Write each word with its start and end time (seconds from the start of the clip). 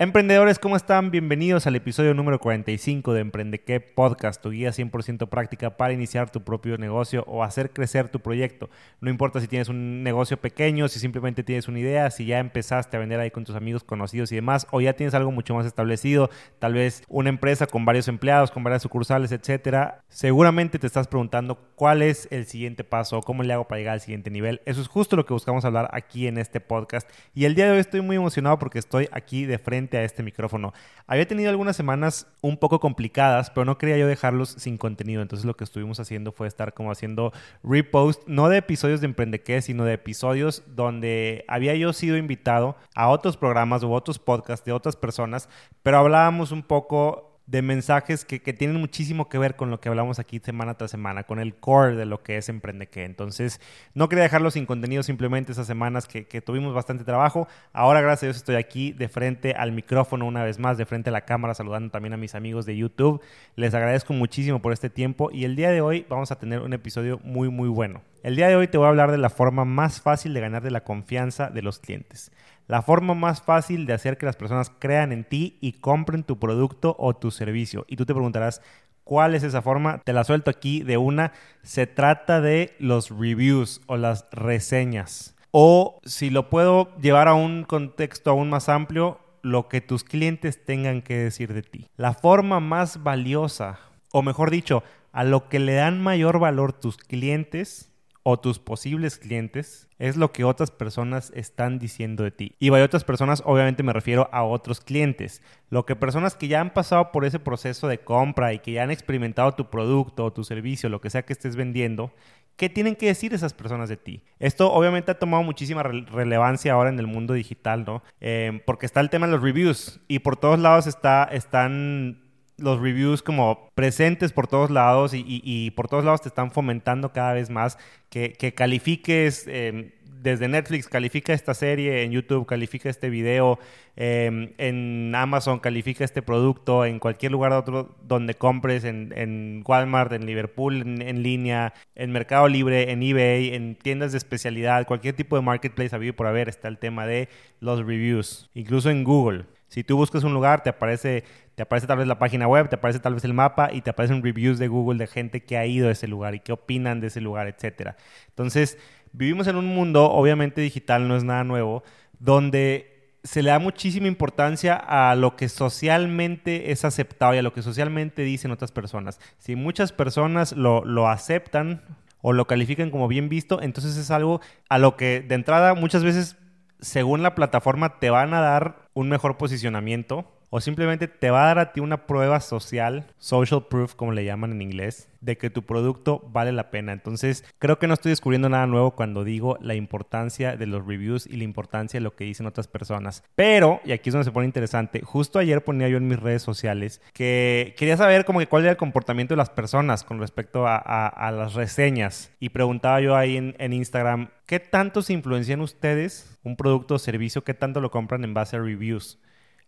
Emprendedores, 0.00 0.60
¿cómo 0.60 0.76
están? 0.76 1.10
Bienvenidos 1.10 1.66
al 1.66 1.74
episodio 1.74 2.14
número 2.14 2.38
45 2.38 3.14
de 3.14 3.20
Emprende 3.20 3.58
qué 3.58 3.80
Podcast, 3.80 4.40
tu 4.40 4.50
guía 4.50 4.70
100% 4.70 5.28
práctica 5.28 5.76
para 5.76 5.92
iniciar 5.92 6.30
tu 6.30 6.44
propio 6.44 6.78
negocio 6.78 7.24
o 7.26 7.42
hacer 7.42 7.72
crecer 7.72 8.08
tu 8.08 8.20
proyecto. 8.20 8.70
No 9.00 9.10
importa 9.10 9.40
si 9.40 9.48
tienes 9.48 9.68
un 9.68 10.04
negocio 10.04 10.36
pequeño, 10.36 10.86
si 10.86 11.00
simplemente 11.00 11.42
tienes 11.42 11.66
una 11.66 11.80
idea, 11.80 12.12
si 12.12 12.26
ya 12.26 12.38
empezaste 12.38 12.96
a 12.96 13.00
vender 13.00 13.18
ahí 13.18 13.32
con 13.32 13.42
tus 13.42 13.56
amigos 13.56 13.82
conocidos 13.82 14.30
y 14.30 14.36
demás, 14.36 14.68
o 14.70 14.80
ya 14.80 14.92
tienes 14.92 15.14
algo 15.14 15.32
mucho 15.32 15.56
más 15.56 15.66
establecido, 15.66 16.30
tal 16.60 16.74
vez 16.74 17.02
una 17.08 17.30
empresa 17.30 17.66
con 17.66 17.84
varios 17.84 18.06
empleados, 18.06 18.52
con 18.52 18.62
varias 18.62 18.82
sucursales, 18.82 19.32
etcétera. 19.32 20.04
Seguramente 20.08 20.78
te 20.78 20.86
estás 20.86 21.08
preguntando 21.08 21.58
cuál 21.74 22.02
es 22.02 22.28
el 22.30 22.46
siguiente 22.46 22.84
paso 22.84 23.20
cómo 23.20 23.42
le 23.42 23.52
hago 23.52 23.66
para 23.66 23.80
llegar 23.80 23.94
al 23.94 24.00
siguiente 24.00 24.30
nivel. 24.30 24.60
Eso 24.64 24.80
es 24.80 24.86
justo 24.86 25.16
lo 25.16 25.26
que 25.26 25.32
buscamos 25.32 25.64
hablar 25.64 25.88
aquí 25.92 26.28
en 26.28 26.38
este 26.38 26.60
podcast. 26.60 27.10
Y 27.34 27.46
el 27.46 27.56
día 27.56 27.64
de 27.64 27.72
hoy 27.72 27.78
estoy 27.78 28.00
muy 28.00 28.14
emocionado 28.14 28.60
porque 28.60 28.78
estoy 28.78 29.08
aquí 29.10 29.44
de 29.44 29.58
frente 29.58 29.87
a 29.96 30.04
este 30.04 30.22
micrófono. 30.22 30.72
Había 31.06 31.26
tenido 31.26 31.50
algunas 31.50 31.76
semanas 31.76 32.26
un 32.40 32.58
poco 32.58 32.80
complicadas, 32.80 33.50
pero 33.50 33.64
no 33.64 33.78
quería 33.78 33.96
yo 33.96 34.06
dejarlos 34.06 34.50
sin 34.50 34.76
contenido. 34.76 35.22
Entonces 35.22 35.46
lo 35.46 35.56
que 35.56 35.64
estuvimos 35.64 36.00
haciendo 36.00 36.32
fue 36.32 36.46
estar 36.46 36.74
como 36.74 36.90
haciendo 36.90 37.32
repost, 37.62 38.22
no 38.26 38.48
de 38.48 38.58
episodios 38.58 39.00
de 39.00 39.06
Emprendequé, 39.06 39.62
sino 39.62 39.84
de 39.84 39.94
episodios 39.94 40.62
donde 40.66 41.44
había 41.48 41.74
yo 41.74 41.92
sido 41.92 42.16
invitado 42.16 42.76
a 42.94 43.08
otros 43.08 43.36
programas 43.36 43.82
u 43.82 43.92
otros 43.92 44.18
podcasts 44.18 44.64
de 44.64 44.72
otras 44.72 44.96
personas, 44.96 45.48
pero 45.82 45.98
hablábamos 45.98 46.52
un 46.52 46.62
poco 46.62 47.27
de 47.48 47.62
mensajes 47.62 48.26
que, 48.26 48.38
tienen 48.52 48.76
muchísimo 48.76 49.30
que 49.30 49.38
ver 49.38 49.56
con 49.56 49.70
lo 49.70 49.80
que 49.80 49.88
hablamos 49.88 50.18
aquí 50.18 50.38
semana 50.38 50.74
tras 50.74 50.90
semana, 50.90 51.24
con 51.24 51.40
el 51.40 51.54
core 51.54 51.96
de 51.96 52.04
lo 52.04 52.22
que 52.22 52.36
es 52.36 52.50
Emprende 52.50 52.88
que. 52.88 53.04
Entonces, 53.04 53.58
no 53.94 54.10
quería 54.10 54.24
dejarlo 54.24 54.50
sin 54.50 54.66
contenido 54.66 55.02
simplemente 55.02 55.52
esas 55.52 55.66
semanas 55.66 56.06
que, 56.06 56.26
que, 56.26 56.42
tuvimos 56.42 56.74
bastante 56.74 57.04
trabajo. 57.04 57.48
Ahora, 57.72 58.02
gracias 58.02 58.22
a 58.22 58.26
Dios, 58.26 58.36
estoy 58.36 58.56
aquí 58.56 58.92
de 58.92 59.08
frente 59.08 59.54
al 59.54 59.72
micrófono 59.72 60.26
una 60.26 60.44
vez 60.44 60.58
más, 60.58 60.76
de 60.76 60.84
frente 60.84 61.08
a 61.08 61.12
la 61.12 61.22
cámara, 61.22 61.54
saludando 61.54 61.90
también 61.90 62.12
a 62.12 62.18
mis 62.18 62.34
amigos 62.34 62.66
de 62.66 62.76
YouTube. 62.76 63.22
Les 63.56 63.72
agradezco 63.72 64.12
muchísimo 64.12 64.60
por 64.60 64.74
este 64.74 64.90
tiempo 64.90 65.30
y 65.32 65.44
el 65.44 65.56
día 65.56 65.70
de 65.70 65.80
hoy 65.80 66.04
vamos 66.06 66.30
a 66.30 66.38
tener 66.38 66.60
un 66.60 66.74
episodio 66.74 67.18
muy, 67.24 67.48
muy 67.48 67.70
bueno. 67.70 68.02
El 68.22 68.36
día 68.36 68.48
de 68.48 68.56
hoy 68.56 68.68
te 68.68 68.76
voy 68.76 68.86
a 68.86 68.90
hablar 68.90 69.10
de 69.10 69.18
la 69.18 69.30
forma 69.30 69.64
más 69.64 70.02
fácil 70.02 70.34
de 70.34 70.40
ganar 70.40 70.62
de 70.62 70.70
la 70.70 70.84
confianza 70.84 71.48
de 71.48 71.62
los 71.62 71.78
clientes 71.78 72.30
la 72.68 72.82
forma 72.82 73.14
más 73.14 73.42
fácil 73.42 73.86
de 73.86 73.94
hacer 73.94 74.18
que 74.18 74.26
las 74.26 74.36
personas 74.36 74.70
crean 74.78 75.10
en 75.10 75.24
ti 75.24 75.56
y 75.60 75.72
compren 75.72 76.22
tu 76.22 76.38
producto 76.38 76.94
o 76.98 77.16
tu 77.16 77.30
servicio. 77.30 77.84
Y 77.88 77.96
tú 77.96 78.04
te 78.04 78.14
preguntarás, 78.14 78.60
¿cuál 79.04 79.34
es 79.34 79.42
esa 79.42 79.62
forma? 79.62 79.98
Te 80.04 80.12
la 80.12 80.22
suelto 80.22 80.50
aquí 80.50 80.82
de 80.82 80.98
una. 80.98 81.32
Se 81.62 81.86
trata 81.86 82.42
de 82.42 82.76
los 82.78 83.10
reviews 83.10 83.80
o 83.86 83.96
las 83.96 84.26
reseñas. 84.30 85.34
O 85.50 85.98
si 86.04 86.28
lo 86.28 86.50
puedo 86.50 86.94
llevar 86.98 87.26
a 87.26 87.34
un 87.34 87.64
contexto 87.64 88.30
aún 88.30 88.50
más 88.50 88.68
amplio, 88.68 89.18
lo 89.42 89.68
que 89.68 89.80
tus 89.80 90.04
clientes 90.04 90.62
tengan 90.62 91.00
que 91.00 91.16
decir 91.16 91.54
de 91.54 91.62
ti. 91.62 91.86
La 91.96 92.12
forma 92.12 92.60
más 92.60 93.02
valiosa, 93.02 93.80
o 94.12 94.20
mejor 94.20 94.50
dicho, 94.50 94.82
a 95.12 95.24
lo 95.24 95.48
que 95.48 95.58
le 95.58 95.72
dan 95.72 96.02
mayor 96.02 96.38
valor 96.38 96.74
tus 96.74 96.98
clientes 96.98 97.90
o 98.22 98.38
tus 98.38 98.58
posibles 98.58 99.16
clientes 99.16 99.87
es 99.98 100.16
lo 100.16 100.32
que 100.32 100.44
otras 100.44 100.70
personas 100.70 101.32
están 101.34 101.78
diciendo 101.78 102.24
de 102.24 102.30
ti. 102.30 102.54
Y 102.58 102.70
by 102.70 102.82
otras 102.82 103.04
personas, 103.04 103.42
obviamente 103.44 103.82
me 103.82 103.92
refiero 103.92 104.28
a 104.32 104.44
otros 104.44 104.80
clientes. 104.80 105.42
Lo 105.70 105.86
que 105.86 105.96
personas 105.96 106.36
que 106.36 106.48
ya 106.48 106.60
han 106.60 106.72
pasado 106.72 107.12
por 107.12 107.24
ese 107.24 107.38
proceso 107.38 107.88
de 107.88 107.98
compra 107.98 108.52
y 108.52 108.60
que 108.60 108.72
ya 108.72 108.84
han 108.84 108.90
experimentado 108.90 109.52
tu 109.52 109.70
producto 109.70 110.24
o 110.24 110.32
tu 110.32 110.44
servicio, 110.44 110.88
lo 110.88 111.00
que 111.00 111.10
sea 111.10 111.22
que 111.22 111.32
estés 111.32 111.56
vendiendo, 111.56 112.12
¿qué 112.56 112.68
tienen 112.68 112.96
que 112.96 113.06
decir 113.06 113.34
esas 113.34 113.54
personas 113.54 113.88
de 113.88 113.96
ti? 113.96 114.22
Esto 114.38 114.72
obviamente 114.72 115.10
ha 115.10 115.18
tomado 115.18 115.42
muchísima 115.42 115.82
relevancia 115.82 116.72
ahora 116.72 116.90
en 116.90 116.98
el 116.98 117.06
mundo 117.06 117.34
digital, 117.34 117.84
¿no? 117.84 118.02
Eh, 118.20 118.62
porque 118.66 118.86
está 118.86 119.00
el 119.00 119.10
tema 119.10 119.26
de 119.26 119.32
los 119.32 119.42
reviews 119.42 120.00
y 120.08 120.20
por 120.20 120.36
todos 120.36 120.58
lados 120.58 120.86
está, 120.86 121.24
están 121.24 122.27
los 122.58 122.80
reviews 122.80 123.22
como 123.22 123.70
presentes 123.74 124.32
por 124.32 124.46
todos 124.46 124.70
lados 124.70 125.12
y, 125.14 125.70
por 125.72 125.88
todos 125.88 126.04
lados 126.04 126.22
te 126.22 126.28
están 126.28 126.50
fomentando 126.50 127.12
cada 127.12 127.32
vez 127.32 127.50
más 127.50 127.78
que, 128.10 128.32
califiques 128.54 129.46
em, 129.46 129.90
desde 130.20 130.48
Netflix, 130.48 130.88
califica 130.88 131.32
esta 131.32 131.54
serie, 131.54 132.02
en 132.02 132.10
YouTube 132.10 132.46
califica 132.46 132.90
este 132.90 133.08
video, 133.08 133.58
em, 133.96 134.52
en 134.58 135.14
Amazon 135.14 135.60
califica 135.60 136.04
este 136.04 136.22
producto, 136.22 136.84
en 136.84 136.98
cualquier 136.98 137.32
lugar 137.32 137.52
otro 137.52 137.96
donde 138.02 138.34
compres, 138.34 138.84
en, 138.84 139.62
Walmart, 139.66 140.12
en 140.12 140.26
Liverpool, 140.26 140.82
en, 140.82 141.22
línea, 141.22 141.72
en 141.94 142.10
Mercado 142.10 142.48
Libre, 142.48 142.90
en 142.90 143.02
eBay, 143.02 143.54
en 143.54 143.76
tiendas 143.76 144.12
de 144.12 144.18
especialidad, 144.18 144.86
cualquier 144.86 145.14
tipo 145.14 145.36
de 145.36 145.42
marketplace 145.42 145.94
habido 145.94 146.14
por 146.14 146.26
haber 146.26 146.48
está 146.48 146.68
el 146.68 146.78
tema 146.78 147.06
de 147.06 147.28
los 147.60 147.84
reviews, 147.86 148.50
incluso 148.54 148.90
en 148.90 149.04
Google. 149.04 149.44
Si 149.68 149.84
tú 149.84 149.96
buscas 149.96 150.24
un 150.24 150.34
lugar, 150.34 150.62
te 150.62 150.70
aparece 150.70 151.24
te 151.58 151.62
aparece 151.62 151.88
tal 151.88 151.98
vez 151.98 152.06
la 152.06 152.20
página 152.20 152.46
web, 152.46 152.68
te 152.68 152.76
aparece 152.76 153.00
tal 153.00 153.14
vez 153.14 153.24
el 153.24 153.34
mapa 153.34 153.70
y 153.72 153.80
te 153.80 153.90
aparecen 153.90 154.22
reviews 154.22 154.60
de 154.60 154.68
Google 154.68 154.96
de 154.96 155.08
gente 155.08 155.42
que 155.42 155.56
ha 155.58 155.66
ido 155.66 155.88
a 155.88 155.90
ese 155.90 156.06
lugar 156.06 156.36
y 156.36 156.38
qué 156.38 156.52
opinan 156.52 157.00
de 157.00 157.08
ese 157.08 157.20
lugar, 157.20 157.48
etc. 157.48 157.96
Entonces, 158.28 158.78
vivimos 159.12 159.48
en 159.48 159.56
un 159.56 159.66
mundo, 159.66 160.08
obviamente 160.08 160.60
digital 160.60 161.08
no 161.08 161.16
es 161.16 161.24
nada 161.24 161.42
nuevo, 161.42 161.82
donde 162.20 163.16
se 163.24 163.42
le 163.42 163.50
da 163.50 163.58
muchísima 163.58 164.06
importancia 164.06 164.76
a 164.76 165.16
lo 165.16 165.34
que 165.34 165.48
socialmente 165.48 166.70
es 166.70 166.84
aceptado 166.84 167.34
y 167.34 167.38
a 167.38 167.42
lo 167.42 167.52
que 167.52 167.62
socialmente 167.62 168.22
dicen 168.22 168.52
otras 168.52 168.70
personas. 168.70 169.18
Si 169.38 169.56
muchas 169.56 169.90
personas 169.90 170.52
lo, 170.52 170.84
lo 170.84 171.08
aceptan 171.08 171.82
o 172.20 172.32
lo 172.32 172.46
califican 172.46 172.90
como 172.90 173.08
bien 173.08 173.28
visto, 173.28 173.60
entonces 173.60 173.96
es 173.96 174.12
algo 174.12 174.40
a 174.68 174.78
lo 174.78 174.96
que 174.96 175.22
de 175.22 175.34
entrada 175.34 175.74
muchas 175.74 176.04
veces, 176.04 176.36
según 176.80 177.22
la 177.22 177.34
plataforma, 177.34 177.98
te 177.98 178.10
van 178.10 178.34
a 178.34 178.40
dar 178.40 178.88
un 178.94 179.08
mejor 179.08 179.36
posicionamiento 179.36 180.26
o 180.50 180.60
simplemente 180.60 181.08
te 181.08 181.30
va 181.30 181.42
a 181.42 181.46
dar 181.46 181.58
a 181.58 181.72
ti 181.72 181.80
una 181.80 182.06
prueba 182.06 182.40
social, 182.40 183.06
social 183.18 183.66
proof 183.68 183.94
como 183.94 184.12
le 184.12 184.24
llaman 184.24 184.52
en 184.52 184.62
inglés, 184.62 185.08
de 185.20 185.36
que 185.36 185.50
tu 185.50 185.62
producto 185.62 186.24
vale 186.32 186.52
la 186.52 186.70
pena. 186.70 186.92
Entonces, 186.92 187.44
creo 187.58 187.78
que 187.78 187.86
no 187.86 187.94
estoy 187.94 188.10
descubriendo 188.10 188.48
nada 188.48 188.66
nuevo 188.66 188.92
cuando 188.92 189.24
digo 189.24 189.58
la 189.60 189.74
importancia 189.74 190.56
de 190.56 190.66
los 190.66 190.86
reviews 190.86 191.26
y 191.26 191.36
la 191.36 191.44
importancia 191.44 191.98
de 191.98 192.04
lo 192.04 192.14
que 192.14 192.24
dicen 192.24 192.46
otras 192.46 192.68
personas. 192.68 193.24
Pero, 193.34 193.80
y 193.84 193.92
aquí 193.92 194.10
es 194.10 194.14
donde 194.14 194.24
se 194.24 194.32
pone 194.32 194.46
interesante, 194.46 195.02
justo 195.02 195.38
ayer 195.38 195.64
ponía 195.64 195.88
yo 195.88 195.96
en 195.96 196.08
mis 196.08 196.20
redes 196.20 196.42
sociales 196.42 197.00
que 197.12 197.74
quería 197.76 197.96
saber 197.96 198.24
como 198.24 198.38
que 198.38 198.46
cuál 198.46 198.62
era 198.62 198.72
el 198.72 198.76
comportamiento 198.76 199.34
de 199.34 199.38
las 199.38 199.50
personas 199.50 200.04
con 200.04 200.20
respecto 200.20 200.64
a, 200.66 201.30
las 201.32 201.54
reseñas. 201.54 202.30
Y 202.40 202.48
preguntaba 202.48 203.00
yo 203.00 203.16
ahí 203.16 203.36
en, 203.36 203.54
en 203.58 203.72
Instagram, 203.72 204.30
¿qué 204.46 204.60
tanto 204.60 205.02
se 205.02 205.12
influencian 205.12 205.60
ustedes 205.60 206.38
un 206.42 206.56
producto 206.56 206.94
o 206.94 206.98
servicio? 206.98 207.44
¿Qué 207.44 207.54
tanto 207.54 207.80
lo 207.80 207.90
compran 207.90 208.24
en 208.24 208.34
base 208.34 208.56
a 208.56 208.60
reviews? 208.60 209.18